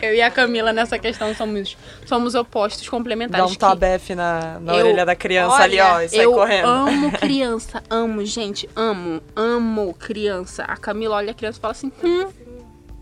[0.00, 3.46] Eu e a Camila nessa questão somos, somos opostos Dá complementares.
[3.46, 6.32] um que tabefe na, na eu- orelha da criança olha, ali, ó, e sai eu
[6.32, 6.66] correndo.
[6.68, 10.64] amo criança, amo, gente, amo, amo criança.
[10.64, 12.26] A Camila olha a criança e fala assim, hum,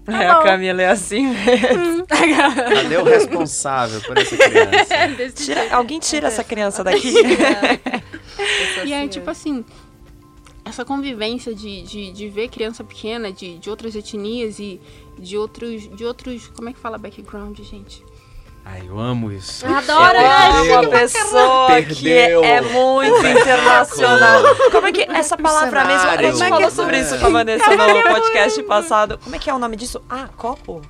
[0.09, 2.05] É, a Camila é assim mesmo.
[2.09, 5.31] Cadê o responsável por essa criança?
[5.35, 7.15] Tira- alguém tira essa criança daqui.
[8.85, 9.65] E é tipo assim,
[10.71, 14.81] essa convivência de, de, de ver criança pequena de, de outras etnias e
[15.19, 18.03] de outros, de outros, como é que fala background, gente?
[18.63, 19.67] Ai, eu amo isso.
[19.67, 20.81] Adoro, Eu amo Perdeu.
[20.81, 22.45] uma pessoa que Perdeu.
[22.45, 24.43] é muito internacional.
[24.71, 26.09] Como é que essa palavra mesmo?
[26.09, 29.19] A gente falou sobre isso com a Vanessa no podcast passado.
[29.25, 30.01] Como é que é o nome disso?
[30.11, 30.83] Ah, copo?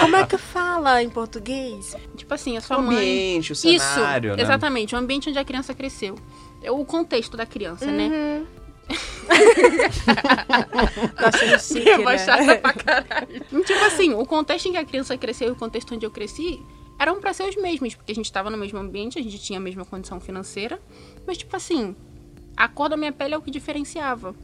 [0.00, 1.96] Como é que fala em português?
[2.16, 2.96] Tipo assim, a O sua mãe...
[2.96, 4.42] ambiente, o cenário, Isso, né?
[4.44, 6.14] exatamente, o ambiente onde a criança cresceu.
[6.62, 8.46] É O contexto da criança, né?
[11.16, 12.18] Tá achando chique, Eu vou né?
[12.18, 13.44] chata pra caralho.
[13.64, 16.60] tipo assim, o contexto em que a criança cresceu e o contexto onde eu cresci
[16.98, 19.58] eram pra ser os mesmos, porque a gente tava no mesmo ambiente, a gente tinha
[19.58, 20.80] a mesma condição financeira,
[21.26, 21.96] mas tipo assim,
[22.56, 24.34] a cor da minha pele é o que diferenciava.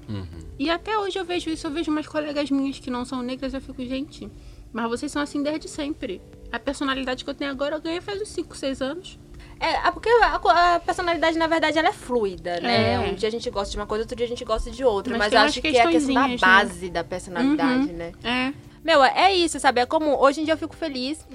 [0.58, 3.52] E até hoje eu vejo isso, eu vejo umas colegas minhas que não são negras,
[3.52, 4.30] eu fico, gente,
[4.72, 6.22] mas vocês são assim desde sempre.
[6.50, 9.18] A personalidade que eu tenho agora eu ganhei faz uns 5, 6 anos.
[9.58, 12.94] É, é porque a, a personalidade, na verdade, ela é fluida, né?
[12.94, 12.98] É.
[12.98, 15.16] Um dia a gente gosta de uma coisa, outro dia a gente gosta de outra.
[15.16, 16.36] Mas Mas, acho que é a questão da né?
[16.38, 18.12] base da personalidade, né?
[18.22, 18.52] É.
[18.84, 19.80] Meu, é isso, sabe?
[19.80, 21.26] É como hoje em dia eu fico feliz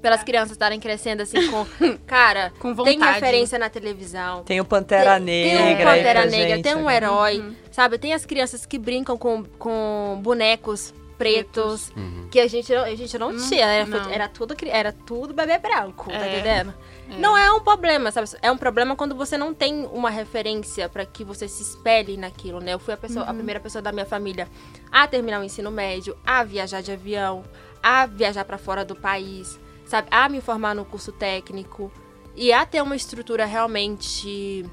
[0.00, 1.66] pelas crianças estarem crescendo assim com.
[2.06, 3.14] Cara, Com tem vontade.
[3.14, 4.44] referência na televisão.
[4.44, 5.56] Tem o Pantera tem, Negra.
[5.58, 6.94] Tem um aí pra Pantera Negra, gente tem um agora.
[6.96, 7.54] herói, Uhum.
[7.72, 7.98] sabe?
[7.98, 12.28] Tem as crianças que brincam com, com bonecos pretos, Uhum.
[12.30, 13.66] que a gente, não- a gente não tinha.
[13.66, 14.10] Era, não.
[14.10, 16.32] era, tudo, era tudo bebê branco, tá É.
[16.38, 16.72] entendendo?
[17.18, 18.28] Não é um problema, sabe?
[18.42, 22.60] É um problema quando você não tem uma referência pra que você se espelhe naquilo,
[22.60, 22.74] né?
[22.74, 23.30] Eu fui a, pessoa, Uhum.
[23.30, 24.46] a primeira pessoa da minha família
[24.92, 27.44] a terminar o ensino médio, a viajar de avião,
[27.82, 30.06] a viajar para fora do país, sabe?
[30.10, 31.90] A me formar no curso técnico
[32.36, 34.64] e a ter uma estrutura realmente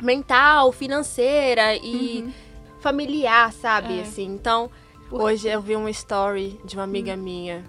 [0.00, 2.32] mental, financeira e uhum.
[2.80, 3.98] familiar, sabe?
[3.98, 4.02] É.
[4.02, 4.70] Assim, então,
[5.10, 7.22] hoje eu vi uma story de uma amiga uhum.
[7.22, 7.64] minha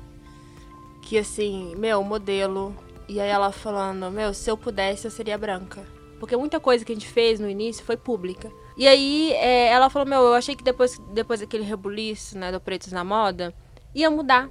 [1.02, 2.76] que assim, meu, modelo,
[3.08, 5.84] e aí ela falando, meu, se eu pudesse eu seria branca.
[6.20, 8.52] Porque muita coisa que a gente fez no início foi pública.
[8.78, 12.60] E aí é, ela falou, meu, eu achei que depois, depois daquele rebuliço, né, do
[12.60, 13.54] Pretos na Moda,
[13.96, 14.50] ia mudar.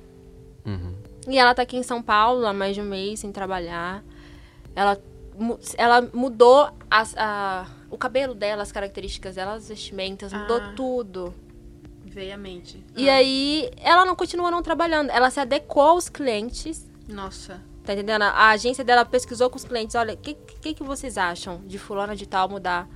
[0.67, 0.95] Uhum.
[1.29, 4.03] E ela tá aqui em São Paulo há mais de um mês sem trabalhar.
[4.75, 4.99] Ela,
[5.77, 11.35] ela mudou as, a, o cabelo dela, as características dela, as vestimentas, ah, mudou tudo.
[12.97, 13.15] E ah.
[13.15, 15.11] aí ela não continua não trabalhando.
[15.11, 16.89] Ela se adequou aos clientes.
[17.09, 17.61] Nossa.
[17.85, 18.23] Tá entendendo?
[18.23, 21.79] A agência dela pesquisou com os clientes, olha, o que, que, que vocês acham de
[21.79, 22.87] fulana de tal mudar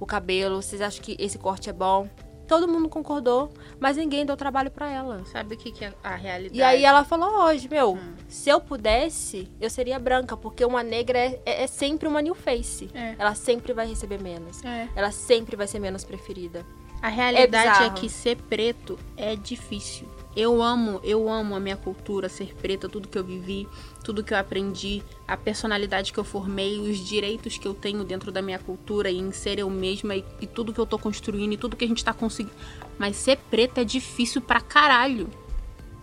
[0.00, 0.60] o cabelo?
[0.60, 2.08] Vocês acham que esse corte é bom?
[2.48, 5.24] Todo mundo concordou, mas ninguém deu trabalho para ela.
[5.26, 6.58] Sabe o que, que é a realidade?
[6.58, 8.14] E aí ela falou hoje, meu, hum.
[8.28, 12.34] se eu pudesse, eu seria branca, porque uma negra é, é, é sempre uma new
[12.34, 12.90] face.
[12.92, 13.14] É.
[13.18, 14.62] Ela sempre vai receber menos.
[14.64, 14.88] É.
[14.96, 16.66] Ela sempre vai ser menos preferida.
[17.02, 20.08] A realidade é, é que ser preto é difícil.
[20.34, 23.68] Eu amo, eu amo a minha cultura, ser preta, tudo que eu vivi,
[24.02, 28.32] tudo que eu aprendi, a personalidade que eu formei, os direitos que eu tenho dentro
[28.32, 31.52] da minha cultura e em ser eu mesma e, e tudo que eu tô construindo
[31.52, 32.54] e tudo que a gente tá conseguindo.
[32.98, 35.28] Mas ser preta é difícil pra caralho.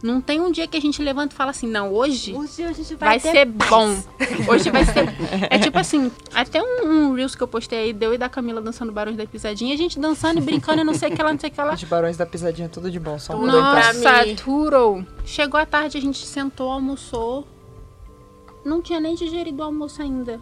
[0.01, 2.71] Não tem um dia que a gente levanta e fala assim, não, hoje, hoje a
[2.71, 3.69] gente vai, vai ser paz.
[3.69, 4.03] bom.
[4.51, 5.09] Hoje vai ser.
[5.49, 8.61] É tipo assim, até um, um, Reels que eu postei aí, deu e da Camila
[8.61, 11.31] dançando Barões da Pisadinha, a gente dançando e brincando e não sei o que lá,
[11.31, 11.75] não sei o que lá.
[11.75, 15.05] De Barões da Pisadinha, tudo de bom, só um Nossa, Turo.
[15.25, 17.47] Chegou a tarde, a gente sentou, almoçou.
[18.63, 20.39] Não tinha nem digerido o almoço ainda.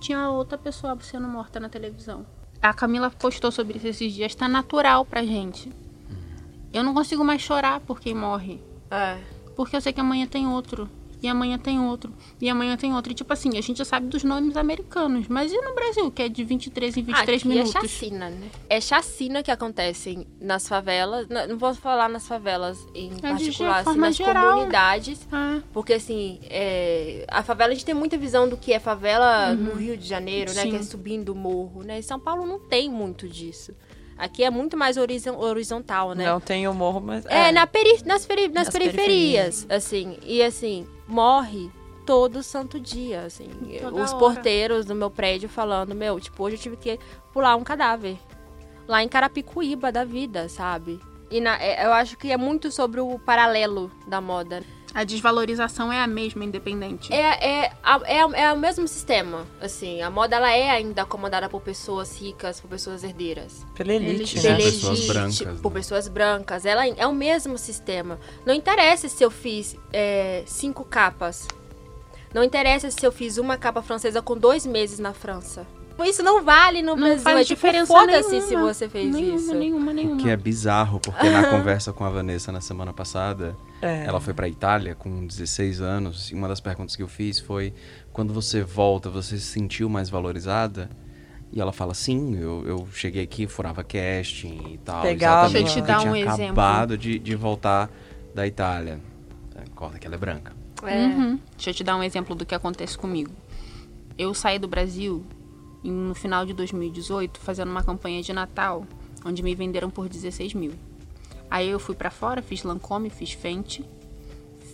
[0.00, 2.26] Tinha outra pessoa sendo morta na televisão.
[2.62, 5.70] A Camila postou sobre isso esses dias, tá natural pra gente.
[6.72, 8.60] Eu não consigo mais chorar por quem morre.
[8.90, 9.18] É.
[9.56, 10.88] Porque eu sei que amanhã tem outro.
[11.24, 12.12] E amanhã tem outro.
[12.38, 13.10] E amanhã tem outro.
[13.10, 15.26] E tipo assim, a gente já sabe dos nomes americanos.
[15.26, 17.74] Mas e no Brasil, que é de 23 em 23 Aqui minutos?
[17.74, 18.50] É chacina, né?
[18.68, 21.26] É chacina que acontece nas favelas.
[21.48, 24.52] Não vou falar nas favelas em é particular, assim, nas geral.
[24.52, 25.26] comunidades.
[25.32, 25.62] É.
[25.72, 29.56] Porque assim, é, a favela a gente tem muita visão do que é favela uhum.
[29.56, 30.60] no Rio de Janeiro, né?
[30.60, 30.70] Sim.
[30.72, 32.00] Que é subindo o morro, né?
[32.00, 33.74] Em São Paulo não tem muito disso.
[34.16, 36.26] Aqui é muito mais horizontal, né?
[36.26, 37.26] Não tem o morro, mas.
[37.26, 40.18] É, é na peri nas, peri nas, nas periferias, periferias, assim.
[40.22, 41.70] E assim, morre
[42.06, 43.48] todo santo dia, assim.
[43.80, 44.18] Toda Os hora.
[44.18, 46.98] porteiros do meu prédio falando, meu, tipo, hoje eu tive que
[47.32, 48.16] pular um cadáver.
[48.86, 51.00] Lá em Carapicuíba da vida, sabe?
[51.30, 54.62] E na, é, eu acho que é muito sobre o paralelo da moda.
[54.94, 57.12] A desvalorização é a mesma, independente.
[57.12, 57.72] É, é,
[58.06, 60.00] é, é o mesmo sistema, assim.
[60.00, 63.66] A moda, ela é ainda acomodada por pessoas ricas, por pessoas herdeiras.
[63.74, 64.42] Pela elite, né?
[64.42, 65.60] Pela elite, pessoas brancas.
[65.60, 65.78] Por né?
[65.80, 66.64] pessoas brancas.
[66.64, 68.20] Ela é o mesmo sistema.
[68.46, 71.48] Não interessa se eu fiz é, cinco capas.
[72.32, 75.66] Não interessa se eu fiz uma capa francesa com dois meses na França.
[76.02, 77.22] Isso não vale no não Brasil.
[77.22, 79.54] Faz é tipo, diferença foda-se se você fez nenhuma, isso.
[79.54, 83.56] Nenhuma, nenhuma, O que é bizarro, porque na conversa com a Vanessa na semana passada,
[83.80, 84.04] é.
[84.04, 87.72] ela foi pra Itália com 16 anos, e uma das perguntas que eu fiz foi:
[88.12, 90.90] quando você volta, você se sentiu mais valorizada?
[91.52, 95.02] E ela fala, sim, eu, eu cheguei aqui, furava casting e tal.
[95.02, 95.50] Pegava.
[95.50, 96.42] Deixa eu te dar um exemplo.
[96.42, 97.88] acabado de, de voltar
[98.34, 98.98] da Itália.
[99.72, 100.52] Corta que ela é branca.
[100.82, 101.04] É.
[101.04, 101.38] Uhum.
[101.56, 103.30] Deixa eu te dar um exemplo do que acontece comigo.
[104.18, 105.24] Eu saí do Brasil
[105.90, 108.86] no final de 2018 fazendo uma campanha de Natal,
[109.24, 110.72] onde me venderam por 16 mil.
[111.50, 113.84] Aí eu fui para fora, fiz Lancome, fiz Fenty,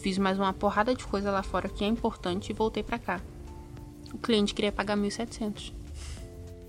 [0.00, 3.20] fiz mais uma porrada de coisa lá fora que é importante e voltei para cá.
[4.12, 5.72] O cliente queria pagar 1.700.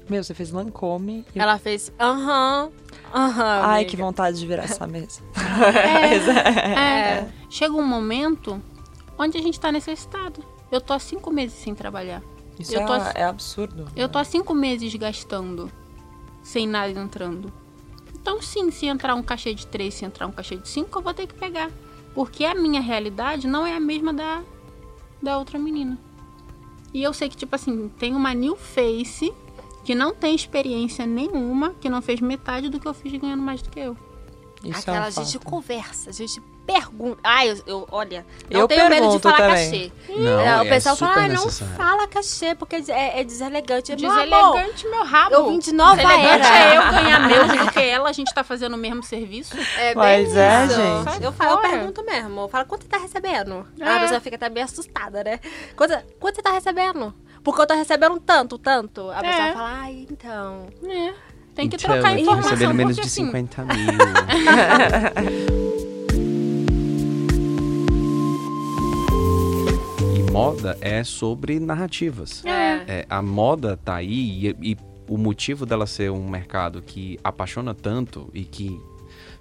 [0.10, 1.26] Meu, você fez Lancome.
[1.34, 1.40] E...
[1.40, 3.44] Ela fez, aham, uh aham.
[3.44, 5.22] -huh, Ai, que vontade de virar essa mesa.
[5.76, 6.16] é,
[6.68, 7.20] é.
[7.20, 7.30] é.
[7.50, 8.62] Chega um momento
[9.18, 10.44] onde a gente tá necessitado.
[10.72, 12.22] Eu tô há cinco meses sem trabalhar.
[12.62, 13.88] Isso eu tô, é, é absurdo.
[13.96, 15.72] Eu tô há cinco meses gastando
[16.42, 17.52] sem nada entrando.
[18.14, 21.02] Então, sim, se entrar um cachê de três, se entrar um cachê de cinco, eu
[21.02, 21.72] vou ter que pegar.
[22.14, 24.44] Porque a minha realidade não é a mesma da,
[25.22, 25.98] da outra menina.
[26.94, 29.34] E eu sei que, tipo assim, tem uma new face
[29.84, 33.62] que não tem experiência nenhuma, que não fez metade do que eu fiz ganhando mais
[33.62, 33.98] do que eu.
[34.64, 36.42] Isso Aquela é um gente conversa, a gente
[36.72, 37.20] pergunta.
[37.24, 39.72] Ai, eu, eu olha, eu tenho medo de falar também.
[39.72, 39.92] cachê.
[40.10, 43.96] Não, é, o pessoal fala, ah, não fala cachê, porque é, é deselegante.
[43.96, 45.36] Deselegante, meu, rabo.
[45.36, 46.74] Eu vim de nova deselegante era.
[46.74, 49.56] é eu ganhar menos do que ela, a gente tá fazendo o mesmo serviço.
[49.78, 51.24] É pois é, gente.
[51.24, 52.42] Eu, falo, eu pergunto mesmo.
[52.42, 53.68] Eu falo, quanto você tá recebendo?
[53.80, 53.90] É.
[53.90, 55.40] A pessoa fica até bem assustada, né?
[55.76, 57.14] Quanto, quanto você tá recebendo?
[57.44, 59.10] Porque eu tô recebendo tanto, tanto.
[59.12, 59.54] A pessoa é.
[59.54, 60.68] fala, ai, então...
[60.88, 61.14] É.
[61.54, 62.52] Tem que então, trocar informação.
[62.52, 63.26] Recebendo menos de assim...
[63.26, 63.76] 50 mil.
[70.62, 72.46] moda é sobre narrativas.
[72.46, 72.52] É.
[72.88, 77.74] É, a moda tá aí e, e o motivo dela ser um mercado que apaixona
[77.74, 78.80] tanto e que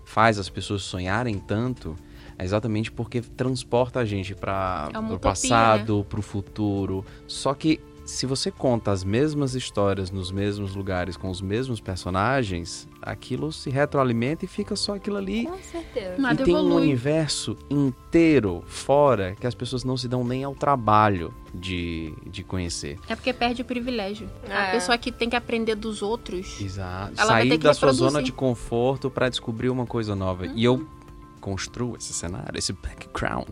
[0.05, 1.97] faz as pessoas sonharem tanto
[2.39, 7.05] é exatamente porque transporta a gente para É o passado, para o futuro.
[7.27, 7.79] Só que
[8.11, 13.70] se você conta as mesmas histórias nos mesmos lugares com os mesmos personagens, aquilo se
[13.70, 15.46] retroalimenta e fica só aquilo ali.
[15.46, 16.16] Com certeza.
[16.18, 16.82] Nada e tem um evolui.
[16.82, 22.98] universo inteiro fora que as pessoas não se dão nem ao trabalho de, de conhecer.
[23.08, 24.28] É porque perde o privilégio.
[24.48, 24.70] A É.
[24.72, 26.61] pessoa que tem que aprender dos outros.
[26.61, 27.16] Exato.
[27.16, 30.46] Sair da sua zona de conforto para descobrir uma coisa nova.
[30.46, 30.86] E eu
[31.40, 33.48] construo esse cenário, esse background,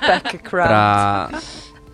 [0.00, 0.40] Background.
[0.50, 1.30] pra,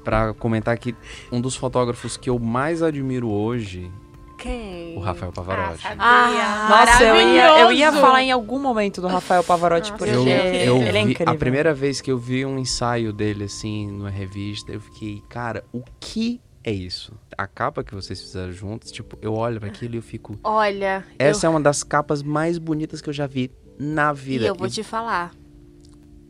[0.06, 0.94] pra comentar que
[1.32, 3.90] um dos fotógrafos que eu mais admiro hoje,
[4.38, 4.96] Quem?
[4.96, 5.82] o Rafael Pavarotti.
[5.82, 5.96] sabia.
[5.98, 10.14] Ah, Nossa, eu ia, eu ia falar em algum momento do Rafael Pavarotti, Nossa, porque
[10.16, 11.32] eu, eu ele é incrível.
[11.34, 15.64] a primeira vez que eu vi um ensaio dele assim numa revista, eu fiquei, cara,
[15.72, 17.12] o que é isso?
[17.36, 21.04] A capa que vocês fizeram juntos, tipo, eu olho para aquilo e eu fico, Olha,
[21.18, 24.44] essa é uma das capas mais bonitas que eu já vi na eu, vida.
[24.44, 25.32] e eu vou te falar.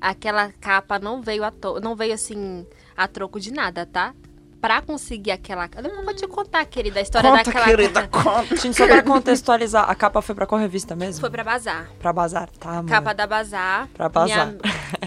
[0.00, 1.78] Aquela capa não veio a to...
[1.80, 2.66] não veio assim
[2.97, 4.14] a troco de nada, tá?
[4.61, 5.68] Pra conseguir aquela.
[5.76, 8.57] Eu não vou te contar, querida, a história Conta, daquela querida, conta.
[8.57, 11.20] Gente, só pra contextualizar, a capa foi pra qual revista mesmo?
[11.20, 11.88] Foi pra bazar.
[12.01, 12.88] Pra Bazar, tá, mano.
[12.88, 13.86] Capa da bazar.
[13.94, 14.47] Pra bazar.
[14.47, 14.59] Minha-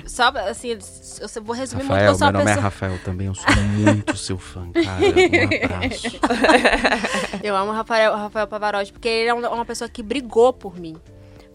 [0.07, 0.69] Só assim,
[1.35, 2.63] eu vou resumir muito, Rafael, eu sou meu nome é pessoa.
[2.63, 4.99] Rafael também, eu sou muito seu fã, cara.
[5.01, 6.19] Um abraço.
[7.43, 10.79] Eu amo o Rafael, Rafael Pavarotti, porque ele é uma uma pessoa que brigou por
[10.79, 10.95] mim.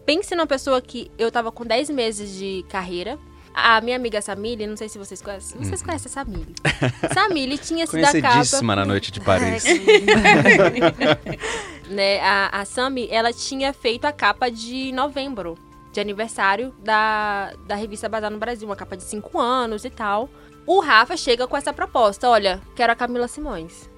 [0.05, 3.17] Pense numa pessoa que eu tava com 10 meses de carreira.
[3.57, 5.57] A minha amiga Samile, não sei se vocês conhecem.
[5.61, 6.53] Vocês conhecem a Samile.
[7.13, 8.21] Samile tinha sido a capa.
[8.21, 9.63] Conhecidíssima na noite de Paris.
[11.89, 15.57] né, a, a Sami, ela tinha feito a capa de novembro,
[15.93, 20.29] de aniversário da, da revista Bazar no Brasil, uma capa de 5 anos e tal.
[20.67, 23.89] O Rafa chega com essa proposta, olha, quero a Camila Simões.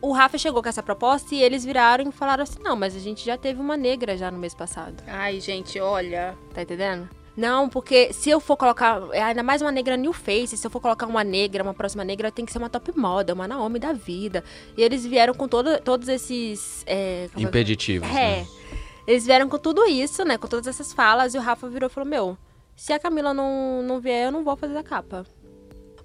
[0.00, 3.00] O Rafa chegou com essa proposta e eles viraram e falaram assim, não, mas a
[3.00, 5.04] gente já teve uma negra já no mês passado.
[5.06, 6.34] Ai, gente, olha.
[6.54, 7.06] Tá entendendo?
[7.36, 10.70] Não, porque se eu for colocar, é ainda mais uma negra new face, se eu
[10.70, 13.78] for colocar uma negra, uma próxima negra, tem que ser uma top moda, uma Naomi
[13.80, 14.44] da vida.
[14.76, 16.84] E eles vieram com todo, todos esses.
[16.86, 18.08] É, é Impeditivos.
[18.08, 18.12] é.
[18.42, 18.46] né?
[19.06, 20.38] Eles vieram com tudo isso, né?
[20.38, 22.38] Com todas essas falas, e o Rafa virou e falou: Meu,
[22.76, 25.26] se a Camila não, não vier, eu não vou fazer a capa.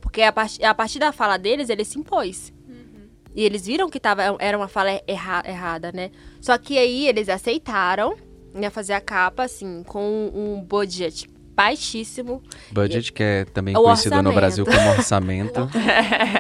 [0.02, 2.52] Porque a, part, a partir da fala deles, ele se impôs.
[3.36, 6.10] E eles viram que tava, era uma fala erra- errada, né?
[6.42, 8.16] Só que aí eles aceitaram
[8.60, 12.42] né, fazer a capa, assim, com um budget baixíssimo.
[12.72, 14.36] Budget, que é também O conhecido no orçamento.
[14.36, 15.70] Brasil como orçamento.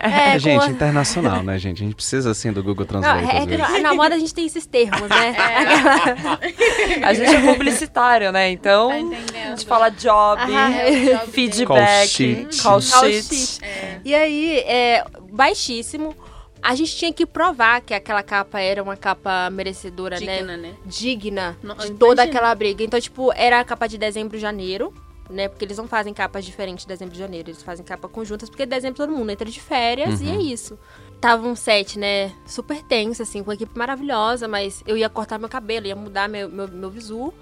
[0.01, 1.81] É, com gente, a- internacional, né, gente?
[1.81, 3.81] A gente precisa, assim, do Google Não, Translate, é que vezes.
[3.81, 5.35] na, moda a gente tem esses termos, né?
[7.03, 8.49] A gente é publicitário, né?
[8.51, 12.61] Então, Tá a gente fala job, Ah, é feedback, Call sheet.
[12.61, 13.23] call Call sheet.
[13.35, 13.59] sheet.
[14.05, 16.15] E aí, é, baixíssimo.
[16.61, 20.37] A gente tinha que provar que aquela capa era uma capa merecedora, né?
[20.37, 20.75] Digna, né?
[20.85, 21.99] Digna Não, de imagina.
[21.99, 22.83] toda aquela briga.
[22.83, 24.93] Então, tipo, era a capa de dezembro e janeiro,
[25.29, 25.47] né?
[25.47, 27.49] Porque eles não fazem capas diferentes de dezembro e janeiro.
[27.49, 30.77] Eles fazem capa conjuntas, porque dezembro todo mundo entra de férias e é isso.
[31.21, 32.33] Tava um set, né?
[32.45, 36.27] Super tenso, assim, com uma equipe maravilhosa, mas eu ia cortar meu cabelo, ia mudar
[36.27, 37.33] meu, meu, meu visu.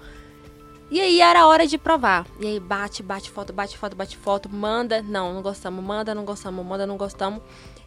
[0.90, 2.26] E aí era hora de provar.
[2.40, 5.02] E aí bate, bate foto, bate foto, bate foto, manda.
[5.02, 7.42] Não, não gostamos, manda, não gostamos, manda, não gostamos.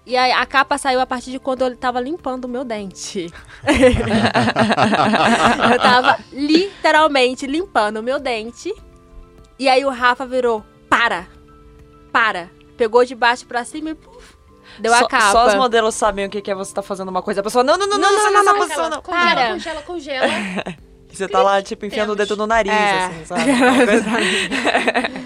[0.06, 3.32] E aí a capa saiu a partir de quando eu tava limpando o meu dente.
[5.72, 8.74] eu tava literalmente limpando o meu dente.
[9.60, 11.28] E aí o Rafa virou, para,
[12.12, 12.50] para.
[12.76, 14.36] Pegou de baixo pra cima e puf,
[14.80, 15.32] deu só, a capa.
[15.32, 17.42] Só os modelos sabem o que que é você tá fazendo uma coisa.
[17.42, 19.02] A pessoa, não, não, não, não, não, não, não, não, não.
[19.04, 19.52] Para.
[19.52, 20.28] Congela, congela.
[21.12, 23.06] E você tá lá, tipo, enfiando o dedo no nariz, É.
[23.06, 23.44] assim, sabe?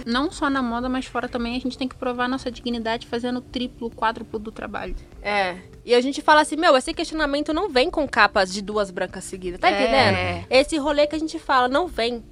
[0.06, 3.42] Não só na moda, mas fora também, a gente tem que provar nossa dignidade fazendo
[3.42, 4.96] triplo, quádruplo do trabalho.
[5.22, 5.56] É.
[5.84, 9.24] E a gente fala assim, meu, esse questionamento não vem com capas de duas brancas
[9.24, 9.74] seguidas, tá É.
[9.84, 10.46] entendendo?
[10.50, 12.24] Esse rolê que a gente fala não vem.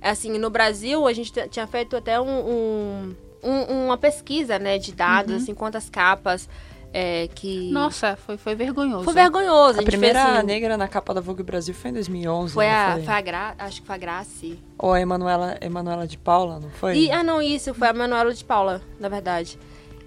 [0.00, 4.92] Assim, no Brasil, a gente tinha feito até um, um- um- uma pesquisa, né, de
[4.92, 6.48] dados, assim, quantas capas
[6.96, 7.70] é, que...
[7.72, 9.02] Nossa, foi, foi vergonhoso.
[9.02, 9.78] Foi vergonhoso.
[9.80, 12.66] A A, primeira fez, assim, negra na capa da Vogue Brasil foi em 2011, Foi
[12.66, 13.02] não a, foi?
[13.02, 13.54] foi a Gra...
[13.58, 14.58] Acho que foi a Grace.
[14.78, 16.96] Ou a Emanuela, Emanuela de Paula, não foi?
[16.96, 17.74] E, ah, não, isso.
[17.74, 19.58] Foi a Manuela de Paula, na verdade.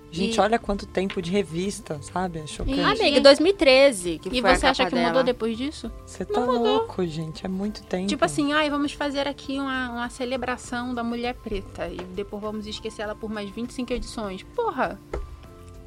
[0.10, 2.40] Gente, e- olha quanto tempo de revista, sabe?
[2.40, 2.80] É chocante.
[2.80, 5.24] E- Amiga, 2013 que E foi a você acha que mudou dela.
[5.26, 5.92] depois disso?
[6.06, 7.46] Você tá louco, gente.
[7.46, 8.08] É muito tempo.
[8.08, 11.88] Tipo assim, ai, vamos fazer aqui uma, uma celebração da mulher preta.
[11.90, 14.44] E depois vamos esquecer ela por mais 25 edições.
[14.56, 14.98] Porra!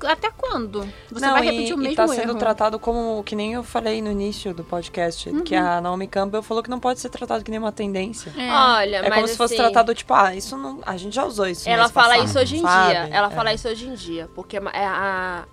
[0.06, 0.86] Até quando?
[1.10, 2.14] Você Não, vai e- repetir o mesmo e tá erro.
[2.14, 6.42] sendo tratado como, que nem eu falei no início do podcast, que a Naomi Campbell
[6.42, 8.32] falou que não pode ser tratado que nem uma tendência.
[8.36, 8.50] É.
[8.52, 10.80] Olha, É mas como se fosse assim, tratado, tipo, ah, isso não.
[10.86, 11.68] A gente já usou isso.
[11.68, 12.90] Ela fala passado, isso hoje em sabe?
[12.90, 13.08] dia.
[13.16, 13.30] Ela É.
[13.30, 14.28] fala isso hoje em dia.
[14.34, 15.44] Porque a, a,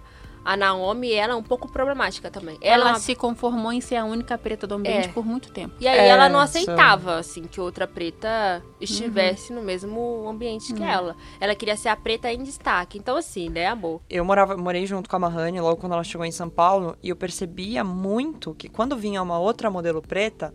[0.47, 2.57] a Naomi, ela é um pouco problemática também.
[2.61, 5.11] Ela Ela, se conformou em ser a única preta do ambiente É.
[5.11, 5.75] por muito tempo.
[5.79, 8.71] E aí É, ela não isso- aceitava, assim, que outra preta Uhum.
[8.79, 11.17] estivesse no mesmo ambiente que ela.
[11.39, 12.97] Ela queria ser a preta em destaque.
[12.97, 14.01] Então, assim, né, amor?
[14.09, 17.09] Eu morava, morei junto com a Mahane logo quando ela chegou em São Paulo e
[17.09, 20.53] eu percebia muito que quando vinha uma outra modelo preta,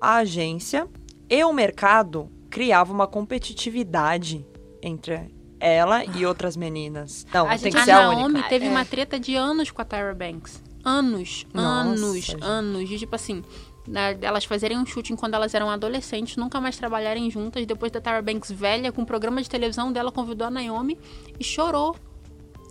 [0.00, 0.88] a agência
[1.30, 4.44] e o mercado criavam uma competitividade
[4.82, 5.30] entre
[5.60, 7.26] ela e outras meninas.
[7.32, 8.48] Não, A tem gente- que A ser a Naomi única.
[8.48, 8.70] teve É.
[8.70, 10.62] uma treta de anos com a Tyra Banks.
[10.84, 12.44] Anos, Nossa, anos, gente.
[12.44, 12.88] anos.
[12.88, 13.42] De tipo assim,
[13.86, 17.66] né, elas fazerem um shooting quando elas eram adolescentes, nunca mais trabalharem juntas.
[17.66, 20.98] Depois da Tyra Banks velha, com um programa de televisão dela, convidou a Naomi
[21.38, 21.96] e chorou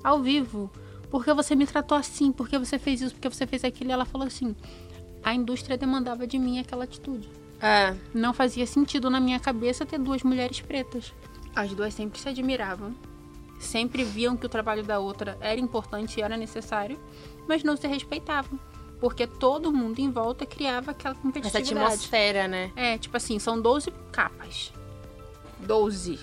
[0.04, 0.72] ao vivo.
[1.12, 2.32] Porque você me tratou assim?
[2.32, 3.14] Porque você fez isso?
[3.16, 3.90] Porque você fez aquilo?
[3.90, 4.56] E ela falou assim:
[5.24, 7.30] a indústria demandava de mim aquela atitude.
[7.62, 7.94] É.
[8.14, 11.14] Não fazia sentido na minha cabeça ter duas mulheres pretas.
[11.58, 12.93] As duas sempre se admiravam,
[13.58, 16.99] sempre viam que o trabalho da outra era importante e era necessário,
[17.47, 18.60] mas não se respeitavam.
[18.99, 21.74] Porque todo mundo em volta criava aquela Essa competitividade.
[21.74, 22.72] atmosfera, né?
[22.76, 24.72] É, tipo assim, são 12 capas.
[25.60, 26.20] 12.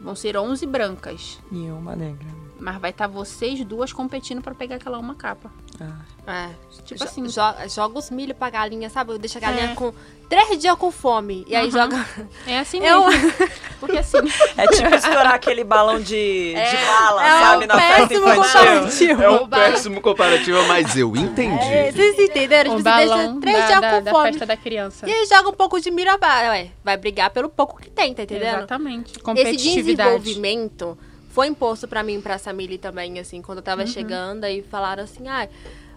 [0.00, 1.38] Vão ser 11 brancas.
[1.52, 2.26] E uma negra.
[2.62, 5.50] Mas vai estar vocês duas competindo pra pegar aquela uma capa.
[5.80, 6.46] Ah.
[6.46, 6.48] É.
[6.84, 7.22] Tipo Jo- assim.
[7.26, 9.18] jo- joga os milho pra galinha, sabe?
[9.18, 9.74] Deixa a galinha É.
[9.74, 9.92] com
[10.28, 11.44] três dias com fome.
[11.48, 11.70] E aí Uhum.
[11.72, 12.06] joga.
[12.46, 13.32] É assim Eu- mesmo.
[13.80, 14.18] Porque assim.
[14.56, 17.64] É tipo estourar aquele balão de, de bala, é sabe?
[17.64, 18.42] um Na festa péssimo infantil.
[18.52, 19.22] comparativo.
[19.24, 21.64] É um péssimo comparativo, mas eu entendi.
[21.64, 22.76] É, vocês entenderam?
[22.76, 24.28] Tipo, você deixa balão três da, dias da, com da fome.
[24.30, 25.08] festa da criança.
[25.08, 26.50] E aí joga um pouco de milho a bala.
[26.50, 28.58] Ué, vai brigar pelo pouco que tem, tá entendendo?
[28.58, 29.10] Exatamente.
[29.10, 30.10] Esse Competitividade.
[30.20, 30.96] desenvolvimento
[31.32, 33.64] foi imposto pra mim e pra Samile também, assim, quando eu Uhum.
[33.64, 35.48] tava chegando, aí falaram assim, ah,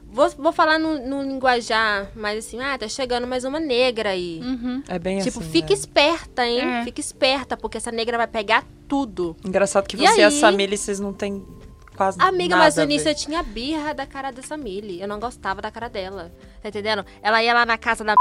[0.10, 4.40] vou, vou falar no, no linguajar, mas assim, ah, tá chegando mais uma negra aí.
[4.42, 4.82] Uhum.
[4.88, 5.50] É bem Tipo, assim.
[5.50, 5.74] fica né?
[5.74, 6.62] esperta, hein?
[6.62, 6.84] É.
[6.86, 9.36] Fica esperta, porque essa negra vai pegar tudo.
[9.46, 10.40] Engraçado que E você e a aí?
[10.40, 11.46] Samile, vocês não têm
[11.98, 15.02] quase Amiga, nada mas no início eu tinha birra da cara da Samile.
[15.02, 16.32] Eu não gostava da cara dela.
[16.62, 17.06] Tá entendendo?
[17.22, 18.16] Ela ia lá na casa da.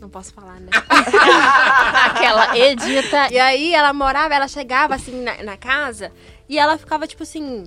[0.00, 0.70] Não posso falar, né?
[2.06, 3.30] Aquela edita.
[3.30, 6.10] E aí ela morava, ela chegava assim na, na casa
[6.48, 7.64] e ela ficava, tipo assim,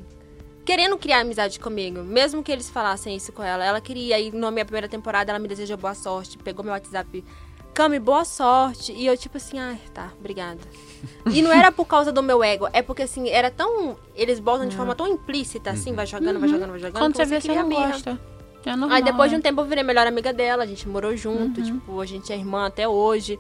[0.66, 2.02] querendo criar amizade comigo.
[2.02, 3.64] Mesmo que eles falassem isso com ela.
[3.64, 4.20] Ela queria.
[4.20, 6.38] E na minha primeira temporada ela me desejou boa sorte.
[6.40, 7.24] Pegou meu WhatsApp.
[7.74, 8.92] Cami, boa sorte.
[8.94, 10.60] E eu, tipo assim, ai, tá, obrigada.
[11.32, 13.98] E não era por causa do meu ego, é porque assim, era tão.
[14.16, 17.00] Eles botam de forma tão implícita, assim, vai jogando, vai jogando, vai jogando.
[17.02, 18.20] Quando você vê, você não gosta.
[18.66, 18.98] É normal.
[18.98, 19.40] Aí depois de né?
[19.40, 21.66] um tempo eu virei melhor amiga dela, a gente morou junto, Uhum.
[21.66, 23.40] tipo, a gente é irmã até hoje.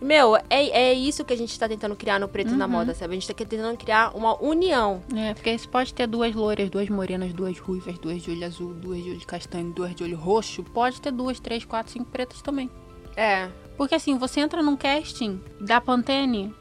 [0.00, 2.70] Meu, é, é isso que a gente tá tentando criar no Preto na Uhum.
[2.70, 3.12] Moda, sabe?
[3.12, 5.02] A gente tá tentando criar uma união.
[5.16, 8.74] É, porque você pode ter duas loiras, duas morenas, duas ruivas, duas de olho azul,
[8.74, 10.62] duas de olho castanho, duas de olho roxo.
[10.62, 12.70] Pode ter duas, três, quatro, cinco pretas também.
[13.16, 13.48] É.
[13.76, 16.54] Porque assim, você entra num casting da Pantene,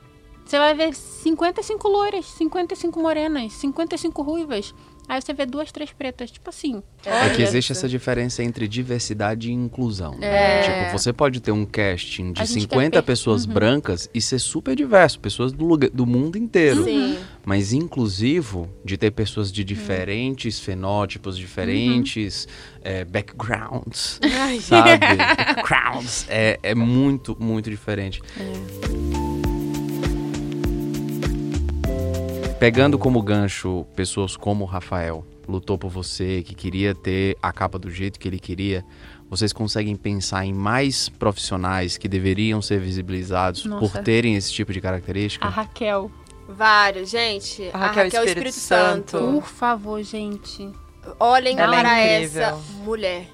[0.44, 4.74] você vai ver 55 loiras, 55 morenas, 55 ruivas.
[5.10, 6.30] Aí você vê duas, três pretas.
[6.32, 6.84] Tipo assim.
[7.06, 10.18] É que Olha existe essa diferença entre diversidade e inclusão.
[10.18, 10.28] né?
[10.28, 10.62] É.
[10.64, 14.22] Tipo, você pode ter um casting de A gente 50 quer per- pessoas brancas e
[14.22, 16.84] ser super diverso, pessoas do, lugar, do mundo inteiro.
[16.84, 17.18] Sim.
[17.46, 22.46] Mas inclusivo de ter pessoas de diferentes fenótipos, diferentes
[22.82, 24.60] é, backgrounds, Ai.
[24.60, 24.98] sabe?
[25.56, 26.26] backgrounds.
[26.28, 28.22] É, é muito, muito diferente.
[32.60, 37.78] Pegando como gancho pessoas como o Rafael, lutou por você, que queria ter a capa
[37.78, 38.84] do jeito que ele queria,
[39.30, 44.02] vocês conseguem pensar em mais profissionais que deveriam ser visibilizados por Nossa.
[44.02, 45.46] terem esse tipo de característica?
[45.46, 46.12] A Raquel.
[46.50, 47.70] Vários, gente.
[47.72, 49.12] A Raquel Raquel Espírito Espírito Santo.
[49.12, 49.32] Santo.
[49.34, 50.72] Por favor, gente.
[51.20, 52.42] Olhem Ela é para incrível.
[52.42, 53.28] essa mulher.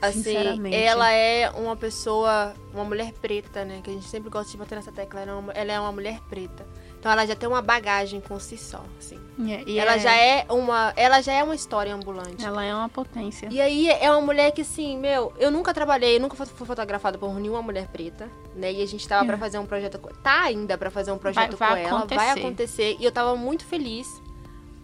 [0.00, 3.80] Assim, ela é uma pessoa, uma mulher preta, né?
[3.82, 5.22] Que a gente sempre gosta de bater nessa tecla.
[5.22, 6.64] Ela é uma, ela é uma mulher preta.
[6.98, 9.18] Então ela já tem uma bagagem com si só, assim.
[9.48, 12.44] É, e ela é- já é uma, ela já é uma história ambulante.
[12.44, 13.48] Ela é uma potência.
[13.52, 17.16] E aí é uma mulher que assim, meu, eu nunca trabalhei, eu nunca fui fotografada
[17.16, 18.72] por nenhuma mulher preta, né?
[18.72, 19.26] E a gente tava É.
[19.28, 21.98] pra fazer um projeto, com- tá ainda pra fazer um projeto Vai- vai com ela,
[22.06, 22.40] vai acontecer.
[22.40, 22.96] acontecer.
[22.98, 24.20] E eu tava muito feliz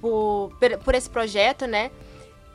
[0.01, 0.51] por,
[0.85, 1.91] por esse projeto, né?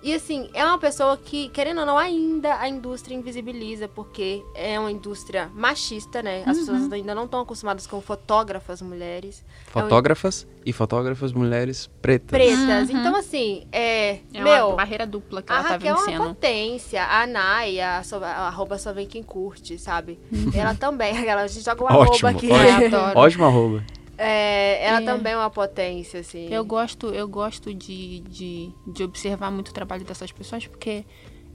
[0.01, 4.79] E assim, é uma pessoa que, querendo ou não, ainda a indústria invisibiliza, porque é
[4.79, 6.43] uma indústria machista, né?
[6.45, 6.65] As Uhum.
[6.65, 12.29] pessoas ainda não estão acostumadas com fotógrafas mulheres, Fotógrafas e fotógrafas mulheres pretas.
[12.29, 12.89] pretas.
[12.89, 12.97] Uhum.
[12.99, 14.19] Então, assim, é.
[14.33, 16.23] É meu, uma barreira dupla que a ela tá Raquel é uma vencendo.
[16.29, 17.03] potência.
[17.05, 20.17] A Naya, a, so- a arroba só vem quem curte, sabe?
[20.31, 20.51] Uhum.
[20.53, 21.09] Ela também.
[21.27, 22.51] Ela, a gente joga o Ótimo, arroba aqui.
[22.51, 22.85] ótimo.
[22.97, 23.19] Adoro.
[23.19, 23.83] Ótimo arroba.
[24.21, 25.05] É, ela É.
[25.05, 26.47] também é uma potência, assim.
[26.53, 31.05] Eu gosto, eu gosto de, de, de observar muito o trabalho dessas pessoas porque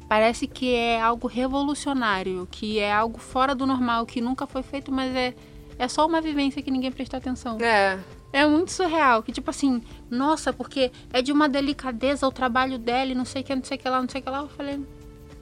[0.09, 4.91] parece que é algo revolucionário, que é algo fora do normal, que nunca foi feito,
[4.91, 5.35] mas é,
[5.79, 7.59] é só uma vivência que ninguém prestou atenção.
[7.61, 7.99] É.
[8.33, 13.15] É muito surreal, que tipo assim, nossa, porque é de uma delicadeza o trabalho dela
[13.15, 14.39] não sei o que, não sei o que lá, não sei o que lá.
[14.39, 14.81] Eu falei,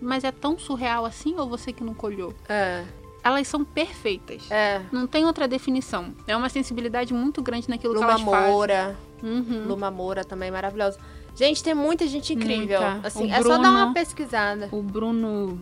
[0.00, 2.34] mas é tão surreal assim ou você que não colhou?
[2.48, 2.84] É.
[3.24, 4.50] Elas são perfeitas.
[4.50, 4.80] É.
[4.90, 6.12] Não tem outra definição.
[6.26, 8.50] É uma sensibilidade muito grande naquilo que Luma elas fazem.
[8.50, 8.96] Moura.
[9.22, 9.64] Uhum.
[9.66, 10.98] Luma Moura também, maravilhosa.
[11.34, 12.80] Gente, tem muita gente incrível.
[12.82, 13.06] Muita.
[13.06, 14.68] Assim, O é só dar Bruno- uma pesquisada.
[14.72, 15.60] O Bruno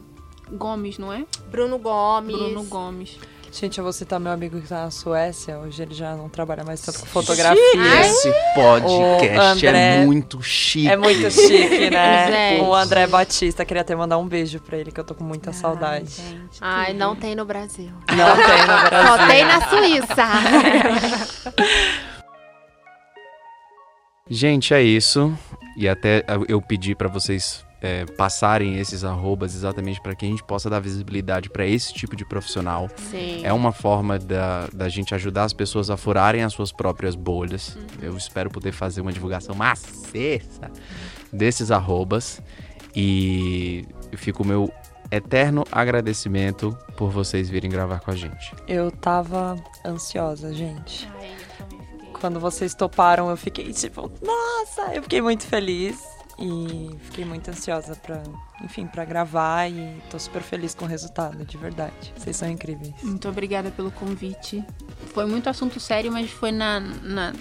[0.51, 1.25] Gomes, não é?
[1.51, 2.35] Bruno Gomes.
[2.37, 3.19] Bruno Gomes.
[3.53, 5.59] Gente, eu vou citar meu amigo que tá na Suécia.
[5.59, 7.61] Hoje ele já não trabalha mais tanto com fotografia.
[8.01, 10.89] Esse podcast O André- é muito chique.
[10.89, 12.31] É muito chique, né?
[12.31, 12.63] Gente.
[12.65, 15.53] O André Batista, queria até mandar um beijo pra ele, que eu tô com muita
[15.53, 16.07] saudade.
[16.11, 17.91] gente, Ai, não tem no Brasil.
[18.09, 19.09] Não tem no Brasil.
[19.09, 20.25] Só tem na Suíça.
[24.33, 25.37] Gente, é isso.
[25.77, 30.45] E até eu pedi pra vocês é, passarem esses arrobas exatamente para que a gente
[30.45, 32.89] possa dar visibilidade para esse tipo de profissional.
[33.11, 33.41] Sim.
[33.43, 37.79] É uma forma da, da gente ajudar as pessoas a furarem as suas próprias bolhas.
[38.03, 40.71] Eu espero poder fazer uma divulgação maciça
[41.33, 42.43] desses arrobas.
[42.95, 44.71] E fica o meu
[45.11, 48.55] eterno agradecimento por vocês virem gravar com a gente.
[48.67, 51.09] Eu tava ansiosa, gente.
[51.19, 52.11] Ai, eu.
[52.21, 55.99] Quando vocês toparam, eu fiquei tipo, nossa, eu fiquei muito feliz.
[56.41, 58.23] E fiquei muito ansiosa pra,
[58.63, 62.15] enfim, pra gravar e tô super feliz com o resultado, de verdade.
[62.17, 62.95] Vocês são incríveis.
[63.03, 64.65] Muito obrigada pelo convite.
[65.13, 67.33] Foi muito assunto sério, mas foi na, na,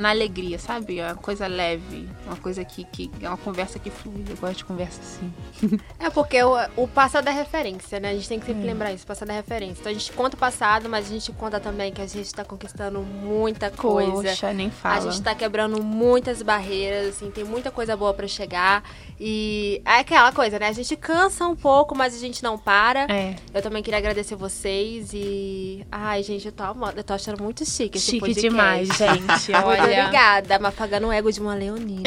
[0.00, 0.98] na alegria, sabe?
[0.98, 4.24] É uma coisa leve, uma coisa que, que é uma conversa que flui.
[4.28, 5.78] Eu gosto de conversa assim.
[5.98, 8.10] É porque o, o passado é referência, né?
[8.10, 9.80] A gente tem que sempre lembrar isso, o passado é referência.
[9.80, 12.44] Então a gente conta o passado, mas a gente conta também que a gente tá
[12.44, 14.10] conquistando muita coisa.
[14.10, 15.00] Poxa, nem A fala.
[15.12, 18.82] gente tá quebrando muitas barreiras, assim, tem muita coisa boa pra chegar.
[19.18, 20.68] E é aquela coisa, né?
[20.68, 23.02] A gente cansa um pouco, mas a gente não para.
[23.12, 25.84] É, Eu também queria agradecer vocês e.
[25.92, 28.48] Ai, gente, eu tô, amando, eu tô achando muito chique esse chique podcast.
[28.48, 29.50] demais, gente.
[29.80, 32.02] Muito Olha, obrigada, mafagando o ego de uma leonina.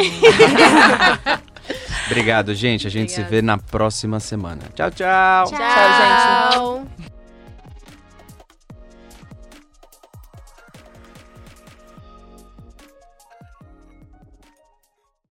[2.07, 2.85] Obrigado, gente.
[2.87, 4.61] A gente se vê na próxima semana.
[4.75, 5.45] Tchau, tchau.
[5.47, 6.97] Tchau, gente.
[6.97, 7.22] gente.